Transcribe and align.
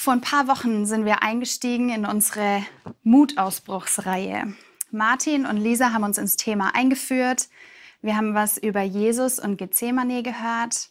Vor 0.00 0.12
ein 0.12 0.20
paar 0.20 0.46
Wochen 0.46 0.86
sind 0.86 1.06
wir 1.06 1.24
eingestiegen 1.24 1.88
in 1.90 2.06
unsere 2.06 2.64
Mutausbruchsreihe. 3.02 4.54
Martin 4.92 5.44
und 5.44 5.56
Lisa 5.56 5.92
haben 5.92 6.04
uns 6.04 6.18
ins 6.18 6.36
Thema 6.36 6.72
eingeführt. 6.72 7.48
Wir 8.00 8.16
haben 8.16 8.32
was 8.32 8.58
über 8.58 8.80
Jesus 8.80 9.40
und 9.40 9.56
Gethsemane 9.56 10.22
gehört. 10.22 10.90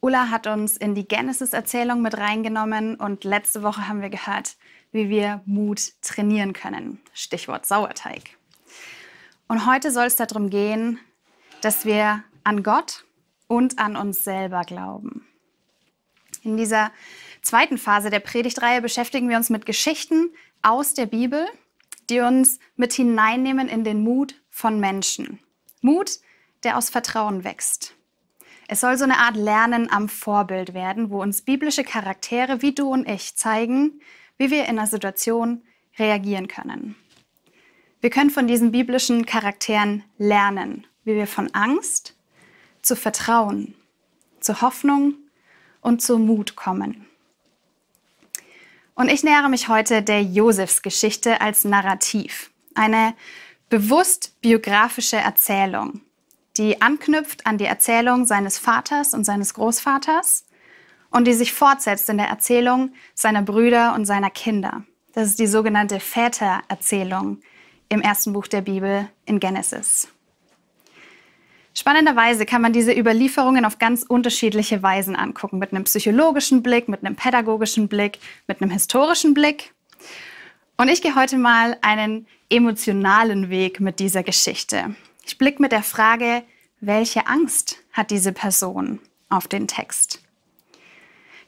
Ulla 0.00 0.28
hat 0.28 0.46
uns 0.46 0.76
in 0.76 0.94
die 0.94 1.08
Genesis-Erzählung 1.08 2.02
mit 2.02 2.18
reingenommen 2.18 2.96
und 2.96 3.24
letzte 3.24 3.62
Woche 3.62 3.88
haben 3.88 4.02
wir 4.02 4.10
gehört, 4.10 4.56
wie 4.92 5.08
wir 5.08 5.40
Mut 5.46 5.92
trainieren 6.02 6.52
können. 6.52 7.00
Stichwort 7.14 7.64
Sauerteig. 7.64 8.36
Und 9.48 9.64
heute 9.64 9.90
soll 9.90 10.04
es 10.04 10.16
darum 10.16 10.50
gehen, 10.50 10.98
dass 11.62 11.86
wir 11.86 12.22
an 12.44 12.62
Gott 12.62 13.06
und 13.46 13.78
an 13.78 13.96
uns 13.96 14.24
selber 14.24 14.60
glauben. 14.60 15.26
In 16.42 16.58
dieser 16.58 16.90
zweiten 17.42 17.78
Phase 17.78 18.10
der 18.10 18.20
Predigtreihe 18.20 18.80
beschäftigen 18.80 19.28
wir 19.28 19.36
uns 19.36 19.50
mit 19.50 19.66
Geschichten 19.66 20.30
aus 20.62 20.94
der 20.94 21.06
Bibel, 21.06 21.46
die 22.08 22.20
uns 22.20 22.58
mit 22.76 22.92
hineinnehmen 22.92 23.68
in 23.68 23.84
den 23.84 24.02
Mut 24.02 24.40
von 24.50 24.80
Menschen. 24.80 25.40
Mut, 25.80 26.18
der 26.62 26.78
aus 26.78 26.90
Vertrauen 26.90 27.44
wächst. 27.44 27.94
Es 28.68 28.80
soll 28.80 28.96
so 28.96 29.04
eine 29.04 29.18
Art 29.18 29.36
Lernen 29.36 29.90
am 29.90 30.08
Vorbild 30.08 30.72
werden, 30.72 31.10
wo 31.10 31.20
uns 31.20 31.42
biblische 31.42 31.84
Charaktere 31.84 32.62
wie 32.62 32.72
du 32.74 32.88
und 32.88 33.08
ich 33.08 33.36
zeigen, 33.36 34.00
wie 34.38 34.50
wir 34.50 34.64
in 34.64 34.78
einer 34.78 34.86
Situation 34.86 35.62
reagieren 35.98 36.48
können. 36.48 36.96
Wir 38.00 38.10
können 38.10 38.30
von 38.30 38.46
diesen 38.46 38.72
biblischen 38.72 39.26
Charakteren 39.26 40.04
lernen, 40.16 40.86
wie 41.04 41.14
wir 41.14 41.26
von 41.26 41.52
Angst 41.54 42.16
zu 42.80 42.96
Vertrauen, 42.96 43.74
zu 44.40 44.60
Hoffnung 44.60 45.14
und 45.80 46.02
zu 46.02 46.18
Mut 46.18 46.56
kommen. 46.56 47.06
Und 48.94 49.08
ich 49.08 49.24
nähere 49.24 49.48
mich 49.48 49.68
heute 49.68 50.02
der 50.02 50.22
Josefsgeschichte 50.22 51.40
als 51.40 51.64
Narrativ, 51.64 52.50
eine 52.74 53.14
bewusst 53.68 54.40
biografische 54.42 55.16
Erzählung, 55.16 56.02
die 56.58 56.82
anknüpft 56.82 57.46
an 57.46 57.56
die 57.56 57.64
Erzählung 57.64 58.26
seines 58.26 58.58
Vaters 58.58 59.14
und 59.14 59.24
seines 59.24 59.54
Großvaters 59.54 60.44
und 61.10 61.26
die 61.26 61.32
sich 61.32 61.52
fortsetzt 61.52 62.08
in 62.10 62.18
der 62.18 62.28
Erzählung 62.28 62.92
seiner 63.14 63.42
Brüder 63.42 63.94
und 63.94 64.04
seiner 64.04 64.30
Kinder. 64.30 64.84
Das 65.14 65.28
ist 65.28 65.38
die 65.38 65.46
sogenannte 65.46 66.00
Vätererzählung 66.00 67.40
im 67.88 68.00
ersten 68.00 68.32
Buch 68.32 68.46
der 68.46 68.62
Bibel 68.62 69.08
in 69.24 69.40
Genesis. 69.40 70.08
Spannenderweise 71.74 72.44
kann 72.44 72.62
man 72.62 72.72
diese 72.72 72.92
Überlieferungen 72.92 73.64
auf 73.64 73.78
ganz 73.78 74.02
unterschiedliche 74.02 74.82
Weisen 74.82 75.16
angucken. 75.16 75.58
Mit 75.58 75.72
einem 75.72 75.84
psychologischen 75.84 76.62
Blick, 76.62 76.88
mit 76.88 77.04
einem 77.04 77.16
pädagogischen 77.16 77.88
Blick, 77.88 78.18
mit 78.46 78.60
einem 78.60 78.70
historischen 78.70 79.32
Blick. 79.32 79.72
Und 80.76 80.88
ich 80.88 81.00
gehe 81.00 81.14
heute 81.14 81.38
mal 81.38 81.78
einen 81.80 82.26
emotionalen 82.50 83.48
Weg 83.48 83.80
mit 83.80 84.00
dieser 84.00 84.22
Geschichte. 84.22 84.94
Ich 85.24 85.38
blicke 85.38 85.62
mit 85.62 85.72
der 85.72 85.82
Frage, 85.82 86.42
welche 86.80 87.26
Angst 87.26 87.78
hat 87.92 88.10
diese 88.10 88.32
Person 88.32 88.98
auf 89.32 89.48
den 89.48 89.66
Text? 89.66 90.20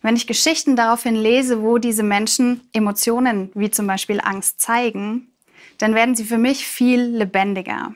Wenn 0.00 0.16
ich 0.16 0.26
Geschichten 0.26 0.76
daraufhin 0.76 1.16
lese, 1.16 1.62
wo 1.62 1.78
diese 1.78 2.02
Menschen 2.02 2.68
Emotionen 2.72 3.50
wie 3.54 3.70
zum 3.70 3.86
Beispiel 3.86 4.20
Angst 4.20 4.60
zeigen, 4.60 5.32
dann 5.78 5.94
werden 5.94 6.14
sie 6.14 6.24
für 6.24 6.38
mich 6.38 6.66
viel 6.66 7.00
lebendiger. 7.00 7.94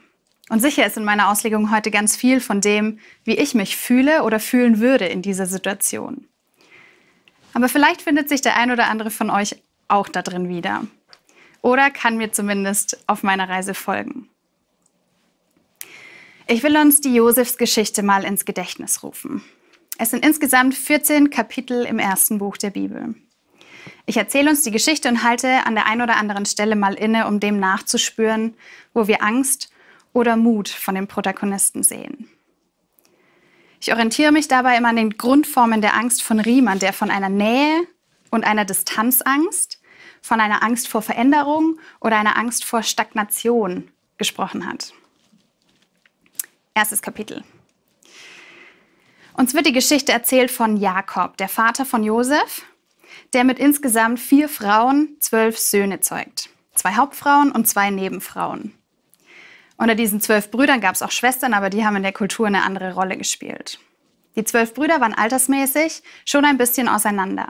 Und 0.49 0.61
sicher 0.61 0.87
ist 0.87 0.97
in 0.97 1.05
meiner 1.05 1.31
Auslegung 1.31 1.71
heute 1.71 1.91
ganz 1.91 2.17
viel 2.17 2.41
von 2.41 2.61
dem, 2.61 2.99
wie 3.25 3.35
ich 3.35 3.55
mich 3.55 3.77
fühle 3.77 4.23
oder 4.23 4.41
fühlen 4.41 4.81
würde 4.81 5.07
in 5.07 5.23
dieser 5.23 5.47
Situation. 5.47 6.27
Aber 7.53 7.69
vielleicht 7.69 8.03
findet 8.03 8.29
sich 8.29 8.41
der 8.41 8.57
ein 8.57 8.71
oder 8.71 8.89
andere 8.89 9.11
von 9.11 9.31
euch 9.31 9.57
auch 9.89 10.09
da 10.09 10.23
drin 10.23 10.49
wieder. 10.49 10.85
Oder 11.61 11.91
kann 11.91 12.17
mir 12.17 12.33
zumindest 12.33 13.03
auf 13.07 13.23
meiner 13.23 13.49
Reise 13.49 13.75
folgen. 13.75 14.29
Ich 16.47 16.63
will 16.63 16.77
uns 16.77 17.01
die 17.01 17.15
Josefsgeschichte 17.15 18.03
mal 18.03 18.25
ins 18.25 18.45
Gedächtnis 18.45 19.03
rufen. 19.03 19.43
Es 19.99 20.11
sind 20.11 20.25
insgesamt 20.25 20.75
14 20.75 21.29
Kapitel 21.29 21.85
im 21.85 21.99
ersten 21.99 22.39
Buch 22.39 22.57
der 22.57 22.71
Bibel. 22.71 23.15
Ich 24.07 24.17
erzähle 24.17 24.51
uns 24.51 24.63
die 24.63 24.71
Geschichte 24.71 25.09
und 25.09 25.23
halte 25.23 25.67
an 25.67 25.75
der 25.75 25.87
einen 25.87 26.03
oder 26.03 26.17
anderen 26.17 26.47
Stelle 26.47 26.77
mal 26.77 26.95
inne, 26.95 27.27
um 27.27 27.41
dem 27.41 27.59
nachzuspüren, 27.59 28.55
wo 28.95 29.09
wir 29.09 29.23
Angst 29.23 29.71
oder 30.13 30.37
Mut 30.37 30.69
von 30.69 30.95
den 30.95 31.07
Protagonisten 31.07 31.83
sehen. 31.83 32.29
Ich 33.81 33.93
orientiere 33.93 34.33
mich 34.33 34.49
dabei 34.49 34.77
immer 34.77 34.89
an 34.89 34.97
den 34.97 35.17
Grundformen 35.17 35.81
der 35.81 35.95
Angst 35.95 36.23
von 36.23 36.41
Riemann, 36.41 36.79
der 36.79 36.93
von 36.93 37.11
einer 37.11 37.29
Nähe 37.29 37.87
und 38.31 38.45
einer 38.45 38.65
Distanzangst, 38.65 39.81
von 40.21 40.41
einer 40.41 40.63
Angst 40.63 40.89
vor 40.89 41.03
Veränderung 41.03 41.79
oder 42.01 42.19
einer 42.19 42.37
Angst 42.37 42.65
vor 42.65 42.83
Stagnation 42.83 43.91
gesprochen 44.17 44.67
hat. 44.67 44.93
Erstes 46.75 47.03
Kapitel. 47.03 47.45
Uns 49.35 49.55
wird 49.55 49.67
die 49.67 49.73
Geschichte 49.73 50.13
erzählt 50.13 50.51
von 50.51 50.77
Jakob, 50.77 51.37
der 51.37 51.49
Vater 51.49 51.85
von 51.85 52.03
Josef, 52.03 52.63
der 53.33 53.45
mit 53.45 53.59
insgesamt 53.59 54.19
vier 54.19 54.49
Frauen 54.49 55.17
zwölf 55.21 55.59
Söhne 55.59 56.01
zeugt. 56.01 56.51
Zwei 56.75 56.95
Hauptfrauen 56.95 57.53
und 57.53 57.67
zwei 57.67 57.91
Nebenfrauen. 57.91 58.78
Unter 59.79 59.95
diesen 59.95 60.21
zwölf 60.21 60.51
Brüdern 60.51 60.81
gab 60.81 60.97
es 60.97 61.03
auch 61.03 61.13
Schwestern, 61.13 61.55
aber 61.55 61.71
die 61.71 61.87
haben 61.87 61.97
in 61.97 62.03
der 62.03 62.13
Kultur 62.13 62.49
eine 62.49 62.65
andere 62.65 62.95
Rolle 62.95 63.17
gespielt. 63.17 63.79
Die 64.37 64.45
zwölf 64.45 64.75
Brüder 64.75 65.01
waren 65.01 65.15
altersmäßig 65.15 66.03
schon 66.25 66.45
ein 66.45 66.59
bisschen 66.59 66.89
auseinander. 66.89 67.49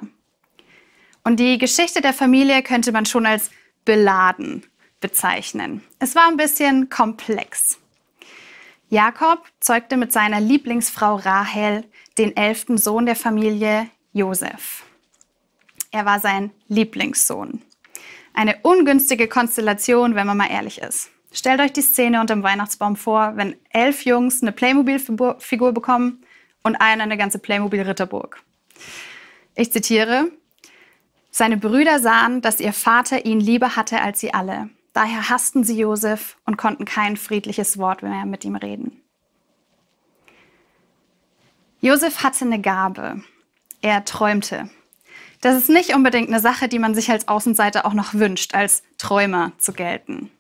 Und 1.25 1.41
die 1.41 1.59
Geschichte 1.59 2.01
der 2.01 2.13
Familie 2.13 2.63
könnte 2.63 2.93
man 2.93 3.07
schon 3.07 3.27
als 3.27 3.51
beladen 3.85 4.65
bezeichnen. 5.01 5.83
Es 5.99 6.15
war 6.15 6.29
ein 6.29 6.37
bisschen 6.37 6.91
komplex. 6.91 7.79
Jakob 8.91 9.45
zeugte 9.61 9.97
mit 9.97 10.13
seiner 10.13 10.41
Lieblingsfrau 10.41 11.17
Rahel 11.17 11.85
den 12.17 12.37
elften 12.37 12.79
Sohn 12.79 13.07
der 13.07 13.17
Familie, 13.17 13.89
Josef. 14.13 14.85
Er 15.91 16.05
war 16.05 16.21
sein 16.21 16.51
Lieblingssohn. 16.69 17.63
Eine 18.35 18.59
ungünstige 18.63 19.29
Konstellation, 19.29 20.15
wenn 20.15 20.27
man 20.27 20.37
mal 20.37 20.51
ehrlich 20.51 20.81
ist. 20.81 21.11
Stellt 21.33 21.61
euch 21.61 21.73
die 21.73 21.83
Szene 21.83 22.21
unter 22.21 22.35
dem 22.35 22.43
Weihnachtsbaum 22.43 22.97
vor, 22.97 23.33
wenn 23.37 23.57
elf 23.71 24.05
Jungs 24.05 24.43
eine 24.43 24.53
Playmobil-Figur 24.53 25.73
bekommen 25.73 26.25
und 26.63 26.77
einer 26.77 27.03
eine 27.03 27.19
ganze 27.19 27.39
Playmobil-Ritterburg. 27.39 28.43
Ich 29.55 29.73
zitiere, 29.73 30.31
seine 31.31 31.57
Brüder 31.57 31.99
sahen, 31.99 32.41
dass 32.41 32.61
ihr 32.61 32.73
Vater 32.73 33.25
ihn 33.25 33.41
lieber 33.41 33.77
hatte 33.77 34.01
als 34.01 34.21
sie 34.21 34.33
alle. 34.33 34.71
Daher 34.93 35.29
hassten 35.29 35.65
sie 35.65 35.79
Josef 35.79 36.37
und 36.45 36.57
konnten 36.57 36.85
kein 36.85 37.17
friedliches 37.17 37.79
Wort 37.79 38.03
mehr 38.03 38.25
mit 38.25 38.45
ihm 38.45 38.57
reden. 38.57 39.01
Josef 41.81 42.25
hatte 42.25 42.45
eine 42.45 42.61
Gabe. 42.61 43.23
Er 43.81 44.05
träumte. 44.05 44.69
Das 45.41 45.57
ist 45.57 45.69
nicht 45.69 45.95
unbedingt 45.95 46.29
eine 46.29 46.41
Sache, 46.41 46.69
die 46.69 46.81
man 46.81 46.95
sich 46.97 47.11
als 47.11 47.29
Außenseiter 47.29 47.87
auch 47.87 47.95
noch 47.95 48.15
wünscht, 48.15 48.55
als 48.55 48.83
Träumer 48.97 49.53
zu 49.59 49.73
gelten. 49.73 50.33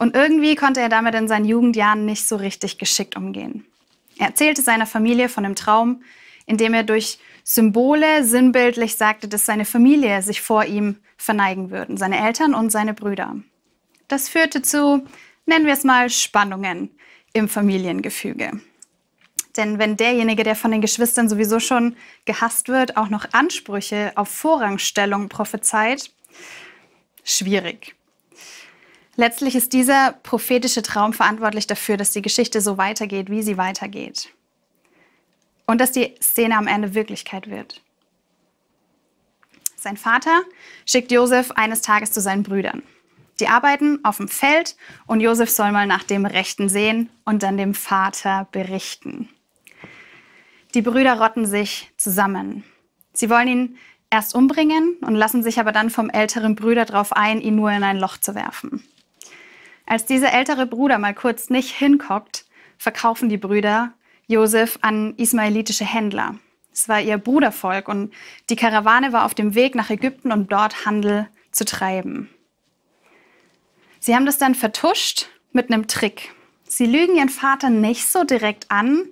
Und 0.00 0.16
irgendwie 0.16 0.54
konnte 0.54 0.80
er 0.80 0.88
damit 0.88 1.14
in 1.14 1.28
seinen 1.28 1.44
Jugendjahren 1.44 2.06
nicht 2.06 2.26
so 2.26 2.36
richtig 2.36 2.78
geschickt 2.78 3.18
umgehen. 3.18 3.66
Er 4.16 4.28
erzählte 4.28 4.62
seiner 4.62 4.86
Familie 4.86 5.28
von 5.28 5.44
dem 5.44 5.54
Traum, 5.54 6.02
indem 6.46 6.72
er 6.72 6.84
durch 6.84 7.18
Symbole 7.44 8.24
sinnbildlich 8.24 8.96
sagte, 8.96 9.28
dass 9.28 9.44
seine 9.44 9.66
Familie 9.66 10.22
sich 10.22 10.40
vor 10.40 10.64
ihm 10.64 10.96
verneigen 11.18 11.70
würden, 11.70 11.98
seine 11.98 12.18
Eltern 12.18 12.54
und 12.54 12.70
seine 12.70 12.94
Brüder. 12.94 13.36
Das 14.08 14.30
führte 14.30 14.62
zu, 14.62 15.06
nennen 15.44 15.66
wir 15.66 15.74
es 15.74 15.84
mal, 15.84 16.08
Spannungen 16.08 16.88
im 17.34 17.46
Familiengefüge. 17.46 18.58
Denn 19.58 19.78
wenn 19.78 19.98
derjenige, 19.98 20.44
der 20.44 20.56
von 20.56 20.70
den 20.70 20.80
Geschwistern 20.80 21.28
sowieso 21.28 21.60
schon 21.60 21.94
gehasst 22.24 22.68
wird, 22.70 22.96
auch 22.96 23.10
noch 23.10 23.26
Ansprüche 23.32 24.12
auf 24.14 24.30
Vorrangstellung 24.30 25.28
prophezeit, 25.28 26.10
schwierig. 27.22 27.99
Letztlich 29.16 29.54
ist 29.54 29.72
dieser 29.72 30.12
prophetische 30.22 30.82
Traum 30.82 31.12
verantwortlich 31.12 31.66
dafür, 31.66 31.96
dass 31.96 32.12
die 32.12 32.22
Geschichte 32.22 32.60
so 32.60 32.78
weitergeht, 32.78 33.30
wie 33.30 33.42
sie 33.42 33.56
weitergeht. 33.56 34.30
Und 35.66 35.80
dass 35.80 35.92
die 35.92 36.14
Szene 36.22 36.56
am 36.56 36.66
Ende 36.66 36.94
Wirklichkeit 36.94 37.50
wird. 37.50 37.82
Sein 39.76 39.96
Vater 39.96 40.42
schickt 40.84 41.10
Josef 41.10 41.52
eines 41.52 41.80
Tages 41.80 42.12
zu 42.12 42.20
seinen 42.20 42.42
Brüdern. 42.42 42.82
Die 43.40 43.48
arbeiten 43.48 44.04
auf 44.04 44.18
dem 44.18 44.28
Feld 44.28 44.76
und 45.06 45.20
Josef 45.20 45.50
soll 45.50 45.72
mal 45.72 45.86
nach 45.86 46.04
dem 46.04 46.26
Rechten 46.26 46.68
sehen 46.68 47.08
und 47.24 47.42
dann 47.42 47.56
dem 47.56 47.74
Vater 47.74 48.46
berichten. 48.52 49.30
Die 50.74 50.82
Brüder 50.82 51.18
rotten 51.18 51.46
sich 51.46 51.90
zusammen. 51.96 52.62
Sie 53.12 53.30
wollen 53.30 53.48
ihn 53.48 53.78
erst 54.10 54.34
umbringen 54.34 54.96
und 55.00 55.14
lassen 55.14 55.42
sich 55.42 55.58
aber 55.58 55.72
dann 55.72 55.88
vom 55.88 56.10
älteren 56.10 56.54
Brüder 56.54 56.84
darauf 56.84 57.12
ein, 57.12 57.40
ihn 57.40 57.56
nur 57.56 57.70
in 57.70 57.82
ein 57.82 57.98
Loch 57.98 58.18
zu 58.18 58.34
werfen. 58.34 58.84
Als 59.90 60.06
dieser 60.06 60.32
ältere 60.32 60.66
Bruder 60.66 61.00
mal 61.00 61.14
kurz 61.14 61.50
nicht 61.50 61.72
hinguckt, 61.72 62.44
verkaufen 62.78 63.28
die 63.28 63.38
Brüder 63.38 63.92
Josef 64.28 64.78
an 64.82 65.14
ismaelitische 65.16 65.84
Händler. 65.84 66.36
Es 66.72 66.88
war 66.88 67.00
ihr 67.00 67.18
Brudervolk 67.18 67.88
und 67.88 68.12
die 68.50 68.54
Karawane 68.54 69.12
war 69.12 69.24
auf 69.24 69.34
dem 69.34 69.56
Weg 69.56 69.74
nach 69.74 69.90
Ägypten, 69.90 70.30
um 70.30 70.46
dort 70.46 70.86
Handel 70.86 71.26
zu 71.50 71.64
treiben. 71.64 72.30
Sie 73.98 74.14
haben 74.14 74.26
das 74.26 74.38
dann 74.38 74.54
vertuscht 74.54 75.26
mit 75.50 75.72
einem 75.72 75.88
Trick. 75.88 76.32
Sie 76.62 76.86
lügen 76.86 77.16
ihren 77.16 77.28
Vater 77.28 77.68
nicht 77.68 78.06
so 78.06 78.22
direkt 78.22 78.70
an, 78.70 79.08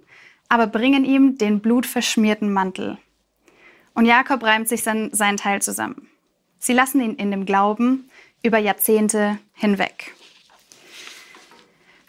aber 0.48 0.68
bringen 0.68 1.04
ihm 1.04 1.38
den 1.38 1.58
blutverschmierten 1.58 2.52
Mantel. 2.52 2.98
Und 3.94 4.04
Jakob 4.04 4.44
reimt 4.44 4.68
sich 4.68 4.84
seinen 4.84 5.36
Teil 5.38 5.60
zusammen. 5.60 6.08
Sie 6.60 6.72
lassen 6.72 7.00
ihn 7.00 7.16
in 7.16 7.32
dem 7.32 7.46
Glauben 7.46 8.08
über 8.44 8.58
Jahrzehnte 8.58 9.40
hinweg. 9.54 10.14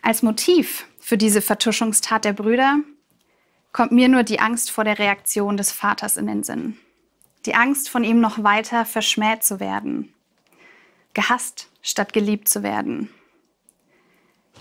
Als 0.01 0.23
Motiv 0.23 0.87
für 0.99 1.17
diese 1.17 1.41
Vertuschungstat 1.41 2.25
der 2.25 2.33
Brüder 2.33 2.79
kommt 3.71 3.91
mir 3.91 4.07
nur 4.09 4.23
die 4.23 4.39
Angst 4.39 4.71
vor 4.71 4.83
der 4.83 4.99
Reaktion 4.99 5.57
des 5.57 5.71
Vaters 5.71 6.17
in 6.17 6.27
den 6.27 6.43
Sinn. 6.43 6.77
Die 7.45 7.55
Angst, 7.55 7.89
von 7.89 8.03
ihm 8.03 8.19
noch 8.19 8.43
weiter 8.43 8.85
verschmäht 8.85 9.43
zu 9.43 9.59
werden. 9.59 10.13
Gehasst 11.13 11.69
statt 11.81 12.13
geliebt 12.13 12.49
zu 12.49 12.63
werden. 12.63 13.09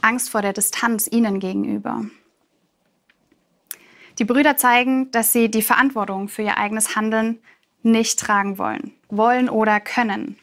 Angst 0.00 0.30
vor 0.30 0.42
der 0.42 0.52
Distanz 0.52 1.08
ihnen 1.10 1.40
gegenüber. 1.40 2.06
Die 4.18 4.24
Brüder 4.24 4.56
zeigen, 4.56 5.10
dass 5.10 5.32
sie 5.32 5.50
die 5.50 5.62
Verantwortung 5.62 6.28
für 6.28 6.42
ihr 6.42 6.56
eigenes 6.56 6.96
Handeln 6.96 7.40
nicht 7.82 8.18
tragen 8.18 8.58
wollen, 8.58 8.92
wollen 9.08 9.48
oder 9.48 9.80
können. 9.80 10.38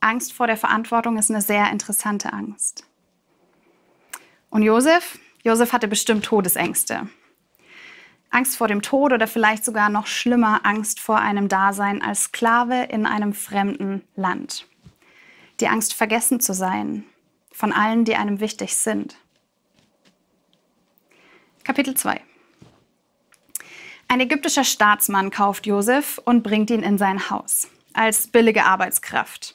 Angst 0.00 0.32
vor 0.32 0.46
der 0.46 0.56
Verantwortung 0.56 1.18
ist 1.18 1.30
eine 1.30 1.42
sehr 1.42 1.70
interessante 1.70 2.32
Angst. 2.32 2.84
Und 4.56 4.62
Josef? 4.62 5.18
Josef 5.44 5.74
hatte 5.74 5.86
bestimmt 5.86 6.24
Todesängste. 6.24 7.10
Angst 8.30 8.56
vor 8.56 8.68
dem 8.68 8.80
Tod 8.80 9.12
oder 9.12 9.26
vielleicht 9.26 9.66
sogar 9.66 9.90
noch 9.90 10.06
schlimmer 10.06 10.64
Angst 10.64 10.98
vor 10.98 11.18
einem 11.18 11.48
Dasein 11.48 12.00
als 12.00 12.22
Sklave 12.22 12.84
in 12.84 13.04
einem 13.04 13.34
fremden 13.34 14.02
Land. 14.14 14.66
Die 15.60 15.68
Angst, 15.68 15.92
vergessen 15.92 16.40
zu 16.40 16.54
sein 16.54 17.04
von 17.52 17.70
allen, 17.70 18.06
die 18.06 18.16
einem 18.16 18.40
wichtig 18.40 18.76
sind. 18.76 19.18
Kapitel 21.62 21.94
2 21.94 22.18
Ein 24.08 24.20
ägyptischer 24.20 24.64
Staatsmann 24.64 25.28
kauft 25.28 25.66
Josef 25.66 26.18
und 26.24 26.42
bringt 26.42 26.70
ihn 26.70 26.82
in 26.82 26.96
sein 26.96 27.28
Haus 27.28 27.68
als 27.92 28.28
billige 28.28 28.64
Arbeitskraft. 28.64 29.54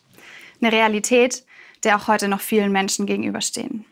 Eine 0.61 0.71
Realität, 0.71 1.43
der 1.83 1.95
auch 1.95 2.07
heute 2.07 2.27
noch 2.27 2.41
vielen 2.41 2.71
Menschen 2.71 3.07
gegenüberstehen. 3.07 3.87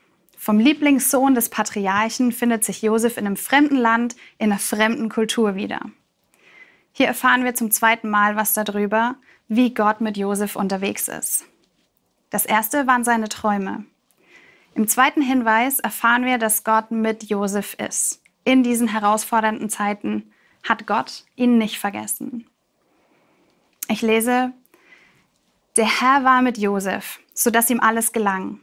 Vom 0.50 0.58
Lieblingssohn 0.58 1.36
des 1.36 1.50
Patriarchen 1.50 2.32
findet 2.32 2.64
sich 2.64 2.82
Josef 2.82 3.18
in 3.18 3.28
einem 3.28 3.38
fremden 3.38 3.76
Land, 3.76 4.16
in 4.40 4.52
einer 4.52 4.58
fremden 4.58 5.08
Kultur 5.08 5.54
wieder. 5.54 5.80
Hier 6.92 7.06
erfahren 7.06 7.44
wir 7.44 7.54
zum 7.54 7.70
zweiten 7.70 8.10
Mal 8.10 8.36
was 8.36 8.54
darüber, 8.54 9.14
wie 9.48 9.76
Gott 9.76 10.02
mit 10.02 10.18
Josef 10.18 10.56
unterwegs 10.56 11.08
ist. 11.08 11.46
Das 12.32 12.48
erste 12.48 12.88
waren 12.88 13.04
seine 13.04 13.30
Träume. 13.30 13.86
Im 14.74 14.88
zweiten 14.88 15.22
Hinweis 15.22 15.78
erfahren 15.78 16.26
wir, 16.26 16.40
dass 16.40 16.64
Gott 16.64 16.90
mit 16.90 17.26
Josef 17.26 17.76
ist. 17.76 18.20
In 18.44 18.64
diesen 18.64 18.88
herausfordernden 18.88 19.70
Zeiten 19.70 20.32
hat 20.68 20.88
Gott 20.88 21.26
ihn 21.36 21.60
nicht 21.60 21.78
vergessen. 21.78 22.48
Ich 23.88 24.02
lese, 24.02 24.52
der 25.78 26.02
Herr 26.02 26.24
war 26.24 26.42
mit 26.42 26.58
Josef, 26.58 27.20
sodass 27.36 27.70
ihm 27.70 27.82
alles 27.82 28.14
gelang. 28.14 28.62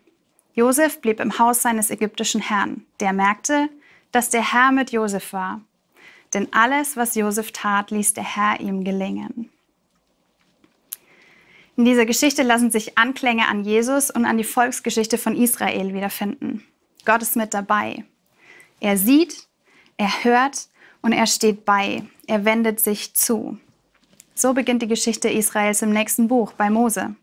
Josef 0.57 1.03
blieb 1.03 1.21
im 1.21 1.39
Haus 1.39 1.61
seines 1.61 1.91
ägyptischen 1.91 2.41
Herrn, 2.41 2.87
der 3.01 3.13
merkte, 3.13 3.69
dass 4.11 4.31
der 4.31 4.55
Herr 4.55 4.73
mit 4.73 4.91
Josef 4.91 5.35
war. 5.35 5.61
Denn 6.33 6.49
alles, 6.51 6.97
was 6.97 7.15
Josef 7.15 7.53
tat, 7.53 7.91
ließ 7.91 8.15
der 8.15 8.25
Herr 8.25 8.59
ihm 8.59 8.83
gelingen. 8.83 9.51
In 11.77 11.85
dieser 11.85 12.07
Geschichte 12.07 12.43
lassen 12.43 12.71
sich 12.71 12.97
Anklänge 12.97 13.47
an 13.49 13.65
Jesus 13.65 14.11
und 14.11 14.25
an 14.25 14.39
die 14.39 14.45
Volksgeschichte 14.45 15.19
von 15.19 15.37
Israel 15.37 15.93
wiederfinden. 15.93 16.65
Gott 17.05 17.21
ist 17.21 17.37
mit 17.37 17.53
dabei. 17.53 18.05
Er 18.81 18.97
sieht, 18.97 19.47
er 19.99 20.25
hört 20.25 20.69
und 21.03 21.13
er 21.13 21.27
steht 21.27 21.67
bei. 21.67 22.03
Er 22.27 22.47
wendet 22.47 22.81
sich 22.81 23.15
zu. 23.15 23.59
So 24.35 24.55
beginnt 24.55 24.81
die 24.81 24.89
Geschichte 24.89 25.29
Israels 25.29 25.83
im 25.83 25.91
nächsten 25.91 26.29
Buch 26.29 26.53
bei 26.55 26.71
Mose. 26.71 27.15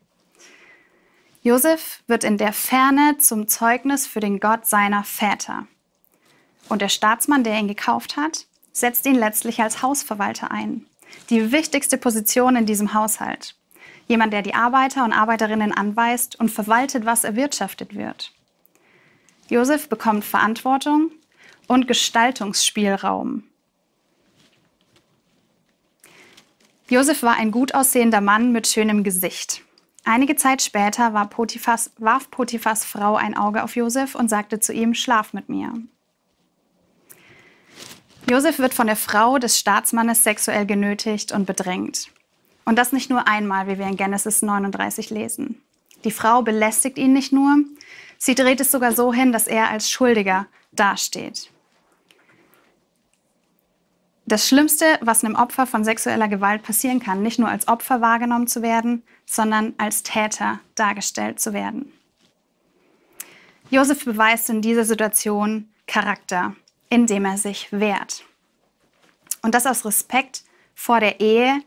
Josef 1.46 2.02
wird 2.08 2.24
in 2.24 2.38
der 2.38 2.54
Ferne 2.54 3.18
zum 3.18 3.50
Zeugnis 3.50 4.08
für 4.08 4.22
den 4.22 4.40
Gott 4.40 4.66
seiner 4.66 5.04
Väter. 5.04 5.68
Und 6.70 6.82
der 6.82 6.88
Staatsmann, 6.88 7.44
der 7.44 7.60
ihn 7.60 7.68
gekauft 7.68 8.16
hat, 8.16 8.48
setzt 8.72 9.06
ihn 9.06 9.16
letztlich 9.16 9.62
als 9.62 9.82
Hausverwalter 9.82 10.52
ein. 10.52 10.86
Die 11.30 11.52
wichtigste 11.52 11.98
Position 11.98 12.56
in 12.56 12.66
diesem 12.66 12.94
Haushalt. 12.94 13.56
Jemand, 14.08 14.32
der 14.32 14.42
die 14.42 14.56
Arbeiter 14.56 15.04
und 15.04 15.12
Arbeiterinnen 15.12 15.74
anweist 15.74 16.40
und 16.40 16.50
verwaltet, 16.50 17.06
was 17.06 17.26
erwirtschaftet 17.26 17.94
wird. 17.94 18.32
Josef 19.50 19.90
bekommt 19.90 20.24
Verantwortung 20.24 21.12
und 21.68 21.90
Gestaltungsspielraum. 21.90 23.44
Josef 26.90 27.22
war 27.22 27.36
ein 27.36 27.52
gut 27.52 27.76
aussehender 27.76 28.22
Mann 28.22 28.54
mit 28.54 28.66
schönem 28.68 29.04
Gesicht. 29.04 29.63
Einige 30.06 30.36
Zeit 30.36 30.62
später 30.62 31.14
war 31.14 31.30
Potiphas, 31.30 31.92
warf 31.98 32.30
Potiphas 32.30 32.84
Frau 32.84 33.16
ein 33.16 33.38
Auge 33.38 33.64
auf 33.64 33.76
Josef 33.76 34.16
und 34.16 34.30
sagte 34.30 34.60
zu 34.60 34.74
ihm, 34.74 34.94
schlaf 34.94 35.32
mit 35.32 35.48
mir. 35.48 35.74
Josef 38.30 38.60
wird 38.60 38.74
von 38.74 38.88
der 38.88 38.96
Frau 38.96 39.38
des 39.38 39.60
Staatsmannes 39.60 40.24
sexuell 40.24 40.66
genötigt 40.66 41.32
und 41.32 41.46
bedrängt. 41.46 42.10
Und 42.66 42.78
das 42.78 42.92
nicht 42.92 43.10
nur 43.10 43.28
einmal, 43.28 43.68
wie 43.68 43.78
wir 43.78 43.88
in 43.88 43.98
Genesis 43.98 44.42
39 44.42 45.10
lesen. 45.10 45.62
Die 46.04 46.12
Frau 46.12 46.42
belästigt 46.42 46.98
ihn 46.98 47.14
nicht 47.14 47.32
nur, 47.32 47.58
sie 48.18 48.36
dreht 48.36 48.60
es 48.60 48.72
sogar 48.72 48.94
so 48.94 49.14
hin, 49.14 49.32
dass 49.32 49.48
er 49.48 49.70
als 49.70 49.90
Schuldiger 49.90 50.48
dasteht. 50.74 51.50
Das 54.26 54.48
Schlimmste, 54.48 54.86
was 55.02 55.24
einem 55.24 55.36
Opfer 55.36 55.68
von 55.68 55.84
sexueller 55.84 56.30
Gewalt 56.30 56.64
passieren 56.64 57.00
kann, 57.00 57.22
nicht 57.22 57.40
nur 57.40 57.50
als 57.50 57.68
Opfer 57.68 58.00
wahrgenommen 58.00 58.48
zu 58.48 58.62
werden, 58.62 59.04
sondern 59.26 59.74
als 59.78 60.04
Täter 60.04 60.60
dargestellt 60.76 61.40
zu 61.40 61.54
werden. 61.54 61.92
Josef 63.70 64.06
beweist 64.06 64.50
in 64.50 64.62
dieser 64.62 64.86
Situation 64.86 65.70
Charakter, 65.88 66.56
indem 66.90 67.26
er 67.26 67.38
sich 67.38 67.72
wehrt. 67.72 68.24
Und 69.42 69.56
das 69.56 69.66
aus 69.66 69.86
Respekt 69.86 70.44
vor 70.76 71.00
der 71.00 71.20
Ehe 71.20 71.60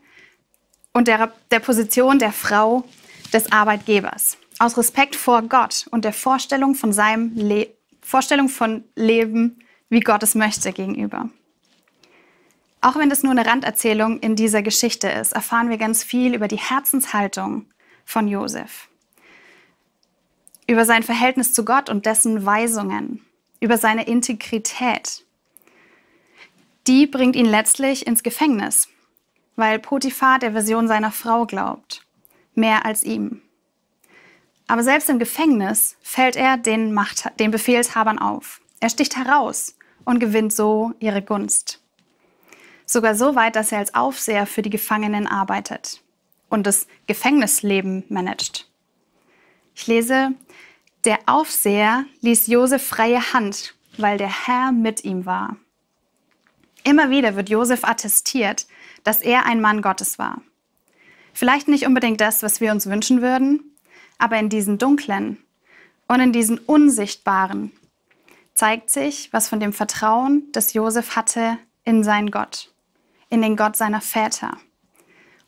und 0.93 1.07
der, 1.07 1.31
der 1.51 1.59
Position 1.59 2.17
der 2.17 2.31
Frau 2.31 2.83
des 3.33 3.51
Arbeitgebers. 3.51 4.37
Aus 4.59 4.77
Respekt 4.77 5.15
vor 5.15 5.43
Gott 5.43 5.85
und 5.91 6.05
der 6.05 6.13
Vorstellung 6.13 6.75
von 6.75 6.91
seinem 6.93 7.35
Le 7.35 7.67
Vorstellung 8.01 8.47
von 8.47 8.85
Leben, 8.95 9.59
wie 9.89 9.99
Gott 9.99 10.23
es 10.23 10.33
möchte, 10.33 10.71
gegenüber. 10.71 11.29
Auch 12.87 12.95
wenn 12.95 13.09
das 13.09 13.21
nur 13.21 13.33
eine 13.33 13.45
Randerzählung 13.45 14.21
in 14.21 14.37
dieser 14.37 14.61
Geschichte 14.61 15.09
ist, 15.09 15.33
erfahren 15.33 15.69
wir 15.69 15.77
ganz 15.77 16.05
viel 16.05 16.33
über 16.33 16.47
die 16.47 16.55
Herzenshaltung 16.55 17.65
von 18.05 18.29
Josef, 18.29 18.87
über 20.67 20.85
sein 20.85 21.03
Verhältnis 21.03 21.51
zu 21.51 21.65
Gott 21.65 21.89
und 21.89 22.05
dessen 22.05 22.45
Weisungen, 22.45 23.25
über 23.59 23.77
seine 23.77 24.07
Integrität. 24.07 25.25
Die 26.87 27.07
bringt 27.07 27.35
ihn 27.35 27.47
letztlich 27.47 28.07
ins 28.07 28.23
Gefängnis, 28.23 28.87
weil 29.57 29.79
Potiphar 29.79 30.39
der 30.39 30.53
Version 30.53 30.87
seiner 30.87 31.11
Frau 31.11 31.45
glaubt, 31.45 32.07
mehr 32.55 32.85
als 32.85 33.03
ihm. 33.03 33.41
Aber 34.67 34.83
selbst 34.83 35.09
im 35.09 35.19
Gefängnis 35.19 35.97
fällt 36.01 36.37
er 36.37 36.55
den, 36.55 36.93
Macht, 36.93 37.37
den 37.37 37.51
Befehlshabern 37.51 38.17
auf. 38.17 38.61
Er 38.79 38.89
sticht 38.89 39.17
heraus 39.17 39.75
und 40.05 40.19
gewinnt 40.19 40.53
so 40.53 40.93
ihre 41.01 41.21
Gunst. 41.21 41.81
Sogar 42.89 43.15
so 43.15 43.35
weit, 43.35 43.57
dass 43.57 43.73
er 43.73 43.79
als 43.79 43.93
Aufseher 43.93 44.45
für 44.45 44.61
die 44.61 44.69
Gefangenen 44.69 45.27
arbeitet 45.27 46.01
und 46.47 46.65
das 46.65 46.87
Gefängnisleben 47.05 48.05
managt. 48.07 48.69
Ich 49.75 49.87
lese, 49.87 50.31
der 51.03 51.19
Aufseher 51.25 52.05
ließ 52.21 52.47
Josef 52.47 52.81
freie 52.81 53.33
Hand, 53.33 53.75
weil 53.97 54.17
der 54.17 54.47
Herr 54.47 54.71
mit 54.71 55.03
ihm 55.03 55.25
war. 55.25 55.57
Immer 56.85 57.09
wieder 57.09 57.35
wird 57.35 57.49
Josef 57.49 57.83
attestiert, 57.83 58.67
dass 59.03 59.21
er 59.21 59.45
ein 59.45 59.59
Mann 59.59 59.81
Gottes 59.81 60.17
war. 60.17 60.41
Vielleicht 61.33 61.67
nicht 61.67 61.85
unbedingt 61.85 62.21
das, 62.21 62.41
was 62.41 62.61
wir 62.61 62.71
uns 62.71 62.87
wünschen 62.87 63.21
würden, 63.21 63.75
aber 64.17 64.39
in 64.39 64.47
diesen 64.47 64.77
dunklen 64.77 65.43
und 66.07 66.21
in 66.21 66.31
diesen 66.31 66.57
unsichtbaren 66.57 67.73
zeigt 68.53 68.89
sich, 68.89 69.31
was 69.33 69.49
von 69.49 69.59
dem 69.59 69.73
Vertrauen, 69.73 70.49
das 70.53 70.73
Josef 70.73 71.17
hatte 71.17 71.57
in 71.83 72.03
seinen 72.05 72.31
Gott 72.31 72.71
in 73.29 73.41
den 73.41 73.55
Gott 73.55 73.75
seiner 73.75 74.01
Väter. 74.01 74.57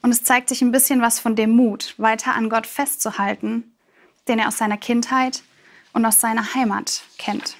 Und 0.02 0.12
es 0.12 0.24
zeigt 0.24 0.50
sich 0.50 0.62
ein 0.62 0.72
bisschen 0.72 1.02
was 1.02 1.20
von 1.20 1.36
dem 1.36 1.52
Mut, 1.52 1.96
weiter 1.98 2.34
an 2.34 2.50
Gott 2.50 2.68
festzuhalten, 2.68 3.76
den 4.28 4.40
er 4.40 4.48
aus 4.48 4.58
seiner 4.58 4.78
Kindheit 4.78 5.44
und 5.94 6.06
aus 6.06 6.22
seiner 6.22 6.54
Heimat 6.54 7.04
kennt. 7.18 7.58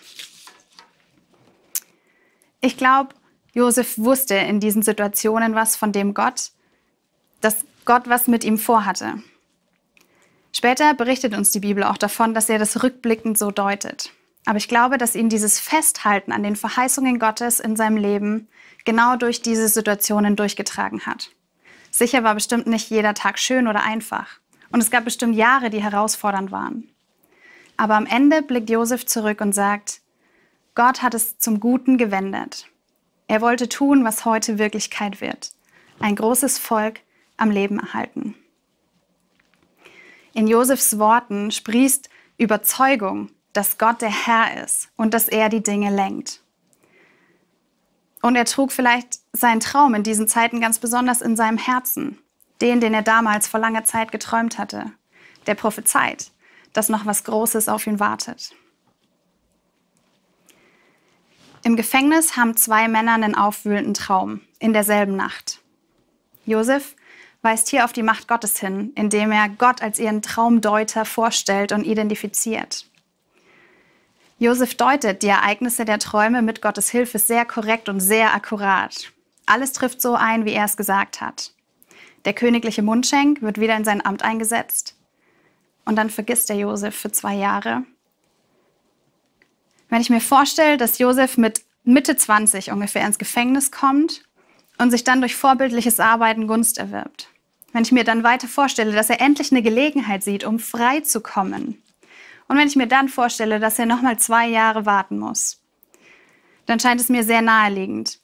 Ich 2.62 2.78
glaube, 2.78 3.16
Josef 3.54 3.98
wusste 3.98 4.36
in 4.36 4.60
diesen 4.60 4.84
Situationen 4.84 5.56
was 5.56 5.76
von 5.76 5.92
dem 5.92 6.14
Gott, 6.14 6.52
dass 7.42 7.58
Gott 7.86 8.08
was 8.08 8.28
mit 8.28 8.44
ihm 8.44 8.58
vorhatte. 8.58 9.22
Später 10.54 10.94
berichtet 10.94 11.36
uns 11.36 11.52
die 11.52 11.60
Bibel 11.60 11.84
auch 11.84 11.98
davon, 11.98 12.34
dass 12.34 12.50
er 12.50 12.60
das 12.60 12.84
rückblickend 12.84 13.38
so 13.38 13.52
deutet. 13.52 14.12
Aber 14.46 14.58
ich 14.58 14.68
glaube, 14.68 14.98
dass 14.98 15.16
ihn 15.16 15.30
dieses 15.30 15.60
Festhalten 15.60 16.32
an 16.32 16.44
den 16.44 16.56
Verheißungen 16.56 17.20
Gottes 17.20 17.60
in 17.60 17.76
seinem 17.76 17.98
Leben 17.98 18.48
genau 18.90 19.18
durch 19.18 19.44
diese 19.44 19.68
Situationen 19.68 20.36
durchgetragen 20.36 21.06
hat. 21.06 21.30
Sicher 21.92 22.24
war 22.24 22.34
bestimmt 22.34 22.66
nicht 22.66 22.90
jeder 22.90 23.14
Tag 23.14 23.38
schön 23.38 23.68
oder 23.68 23.84
einfach. 23.84 24.40
Und 24.72 24.82
es 24.82 24.90
gab 24.90 25.06
bestimmt 25.06 25.36
Jahre, 25.36 25.70
die 25.70 25.84
herausfordernd 25.84 26.52
waren. 26.52 26.90
Aber 27.78 27.94
am 27.94 28.08
Ende 28.08 28.42
blickt 28.42 28.68
Josef 28.68 29.06
zurück 29.06 29.42
und 29.42 29.54
sagt, 29.54 30.02
Gott 30.74 31.04
hat 31.04 31.14
es 31.14 31.38
zum 31.38 31.60
Guten 31.60 32.00
gewendet. 32.00 32.68
Er 33.28 33.42
wollte 33.42 33.70
tun, 33.70 34.04
was 34.04 34.26
heute 34.26 34.58
Wirklichkeit 34.58 35.22
wird. 35.22 35.52
Ein 36.00 36.16
großes 36.16 36.58
Volk 36.58 37.02
am 37.38 37.52
Leben 37.52 37.80
erhalten. 37.80 38.34
In 40.34 40.48
Josefs 40.48 40.98
Worten 40.98 41.52
sprießt 41.52 42.10
Überzeugung, 42.40 43.30
dass 43.54 43.78
Gott 43.78 44.02
der 44.02 44.26
Herr 44.26 44.64
ist 44.64 44.90
und 44.96 45.14
dass 45.14 45.28
er 45.28 45.50
die 45.50 45.62
Dinge 45.62 45.96
lenkt. 45.96 46.42
Und 48.22 48.36
er 48.36 48.46
trug 48.46 48.72
vielleicht 48.72 49.20
seinen 49.34 49.60
Traum 49.60 49.96
in 49.96 50.04
diesen 50.04 50.28
Zeiten 50.28 50.60
ganz 50.60 50.80
besonders 50.80 51.22
in 51.22 51.36
seinem 51.36 51.58
Herzen, 51.58 52.20
den, 52.62 52.82
den 52.82 52.94
er 52.94 53.02
damals 53.02 53.48
vor 53.48 53.60
langer 53.60 53.86
Zeit 53.86 54.12
geträumt 54.12 54.58
hatte, 54.58 54.92
der 55.48 55.56
prophezeit, 55.56 56.32
dass 56.74 56.90
noch 56.90 57.06
was 57.06 57.24
Großes 57.24 57.70
auf 57.70 57.88
ihn 57.88 58.00
wartet. 58.00 58.54
Im 61.64 61.76
Gefängnis 61.76 62.38
haben 62.38 62.56
zwei 62.56 62.88
Männer 62.88 63.14
einen 63.14 63.36
aufwühlenden 63.36 63.94
Traum 63.94 64.42
in 64.60 64.74
derselben 64.74 65.16
Nacht. 65.16 65.62
Josef 66.46 66.96
weist 67.42 67.70
hier 67.70 67.86
auf 67.86 67.94
die 67.94 68.04
Macht 68.04 68.28
Gottes 68.28 68.60
hin, 68.60 68.92
indem 68.96 69.32
er 69.32 69.50
Gott 69.50 69.82
als 69.82 70.00
ihren 70.00 70.22
Traumdeuter 70.22 71.06
vorstellt 71.06 71.72
und 71.72 71.86
identifiziert. 71.86 72.89
Josef 74.42 74.76
deutet 74.76 75.22
die 75.22 75.28
Ereignisse 75.28 75.84
der 75.84 76.00
Träume 76.00 76.42
mit 76.42 76.62
Gottes 76.62 76.90
Hilfe 76.90 77.20
sehr 77.20 77.44
korrekt 77.44 77.90
und 77.90 78.00
sehr 78.00 78.34
akkurat. 78.34 79.12
Alles 79.46 79.74
trifft 79.74 80.02
so 80.02 80.16
ein, 80.16 80.46
wie 80.46 80.54
er 80.54 80.64
es 80.64 80.78
gesagt 80.78 81.20
hat. 81.20 81.52
Der 82.24 82.32
königliche 82.32 82.82
Mundschenk 82.82 83.42
wird 83.42 83.60
wieder 83.60 83.76
in 83.76 83.84
sein 83.84 84.06
Amt 84.06 84.24
eingesetzt. 84.24 84.96
Und 85.84 85.98
dann 85.98 86.10
vergisst 86.10 86.48
der 86.48 86.56
Josef 86.56 86.96
für 86.96 87.12
zwei 87.12 87.36
Jahre. 87.36 87.84
Wenn 89.90 90.00
ich 90.00 90.10
mir 90.10 90.22
vorstelle, 90.22 90.78
dass 90.78 91.00
Josef 91.00 91.38
mit 91.38 91.62
Mitte 91.84 92.16
20 92.16 92.72
ungefähr 92.72 93.06
ins 93.06 93.18
Gefängnis 93.20 93.72
kommt 93.72 94.24
und 94.78 94.92
sich 94.92 95.04
dann 95.04 95.20
durch 95.20 95.36
vorbildliches 95.36 96.00
Arbeiten 96.00 96.48
Gunst 96.48 96.78
erwirbt. 96.78 97.28
Wenn 97.74 97.84
ich 97.84 97.92
mir 97.92 98.06
dann 98.06 98.24
weiter 98.24 98.48
vorstelle, 98.48 98.94
dass 98.94 99.10
er 99.10 99.20
endlich 99.20 99.52
eine 99.52 99.62
Gelegenheit 99.62 100.24
sieht, 100.24 100.46
um 100.46 100.60
frei 100.60 101.02
zu 101.02 101.20
kommen, 101.20 101.82
und 102.50 102.58
wenn 102.58 102.68
ich 102.68 102.76
mir 102.76 102.88
dann 102.88 103.08
vorstelle, 103.08 103.60
dass 103.60 103.80
er 103.80 103.86
noch 103.86 104.02
mal 104.02 104.18
zwei 104.20 104.48
Jahre 104.48 104.86
warten 104.86 105.20
muss, 105.20 105.62
dann 106.66 106.80
scheint 106.80 107.00
es 107.00 107.08
mir 107.08 107.24
sehr 107.24 107.42
naheliegend, 107.42 108.20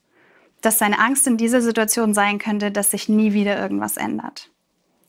dass 0.62 0.80
seine 0.80 1.00
Angst 1.00 1.28
in 1.28 1.38
dieser 1.38 1.62
Situation 1.62 2.14
sein 2.14 2.40
könnte, 2.40 2.72
dass 2.72 2.92
sich 2.92 3.08
nie 3.08 3.34
wieder 3.34 3.58
irgendwas 3.58 3.98
ändert. 3.98 4.50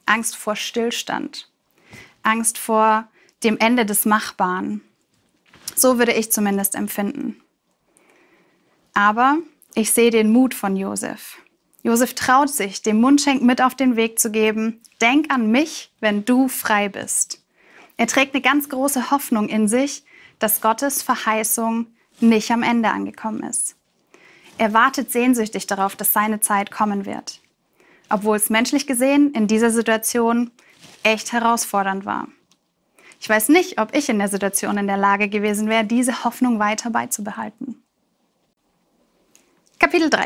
Angst 0.04 0.36
vor 0.36 0.54
Stillstand, 0.54 1.50
Angst 2.22 2.58
vor 2.58 3.08
dem 3.42 3.58
Ende 3.58 3.86
des 3.86 4.04
Machbaren. 4.04 4.82
So 5.74 5.98
würde 5.98 6.12
ich 6.12 6.30
zumindest 6.30 6.74
empfinden. 6.74 7.40
Aber 8.92 9.38
ich 9.74 9.92
sehe 9.92 10.10
den 10.10 10.30
Mut 10.30 10.52
von 10.54 10.76
Josef. 10.76 11.38
Josef 11.82 12.14
traut 12.14 12.50
sich, 12.50 12.82
dem 12.82 13.00
Mundschenk 13.00 13.42
mit 13.42 13.62
auf 13.62 13.74
den 13.74 13.96
Weg 13.96 14.18
zu 14.18 14.30
geben. 14.30 14.82
Denk 15.00 15.30
an 15.30 15.50
mich, 15.50 15.92
wenn 16.00 16.24
du 16.24 16.48
frei 16.48 16.88
bist. 16.88 17.45
Er 17.96 18.06
trägt 18.06 18.34
eine 18.34 18.42
ganz 18.42 18.68
große 18.68 19.10
Hoffnung 19.10 19.48
in 19.48 19.68
sich, 19.68 20.04
dass 20.38 20.60
Gottes 20.60 21.02
Verheißung 21.02 21.86
nicht 22.20 22.50
am 22.50 22.62
Ende 22.62 22.90
angekommen 22.90 23.42
ist. 23.42 23.76
Er 24.58 24.72
wartet 24.72 25.12
sehnsüchtig 25.12 25.66
darauf, 25.66 25.96
dass 25.96 26.12
seine 26.12 26.40
Zeit 26.40 26.70
kommen 26.70 27.06
wird. 27.06 27.40
Obwohl 28.08 28.36
es 28.36 28.50
menschlich 28.50 28.86
gesehen 28.86 29.32
in 29.32 29.46
dieser 29.46 29.70
Situation 29.70 30.50
echt 31.02 31.32
herausfordernd 31.32 32.04
war. 32.04 32.28
Ich 33.20 33.28
weiß 33.28 33.48
nicht, 33.48 33.80
ob 33.80 33.94
ich 33.94 34.08
in 34.08 34.18
der 34.18 34.28
Situation 34.28 34.78
in 34.78 34.86
der 34.86 34.96
Lage 34.96 35.28
gewesen 35.28 35.68
wäre, 35.68 35.84
diese 35.84 36.24
Hoffnung 36.24 36.58
weiter 36.58 36.90
beizubehalten. 36.90 37.82
Kapitel 39.78 40.10
3 40.10 40.24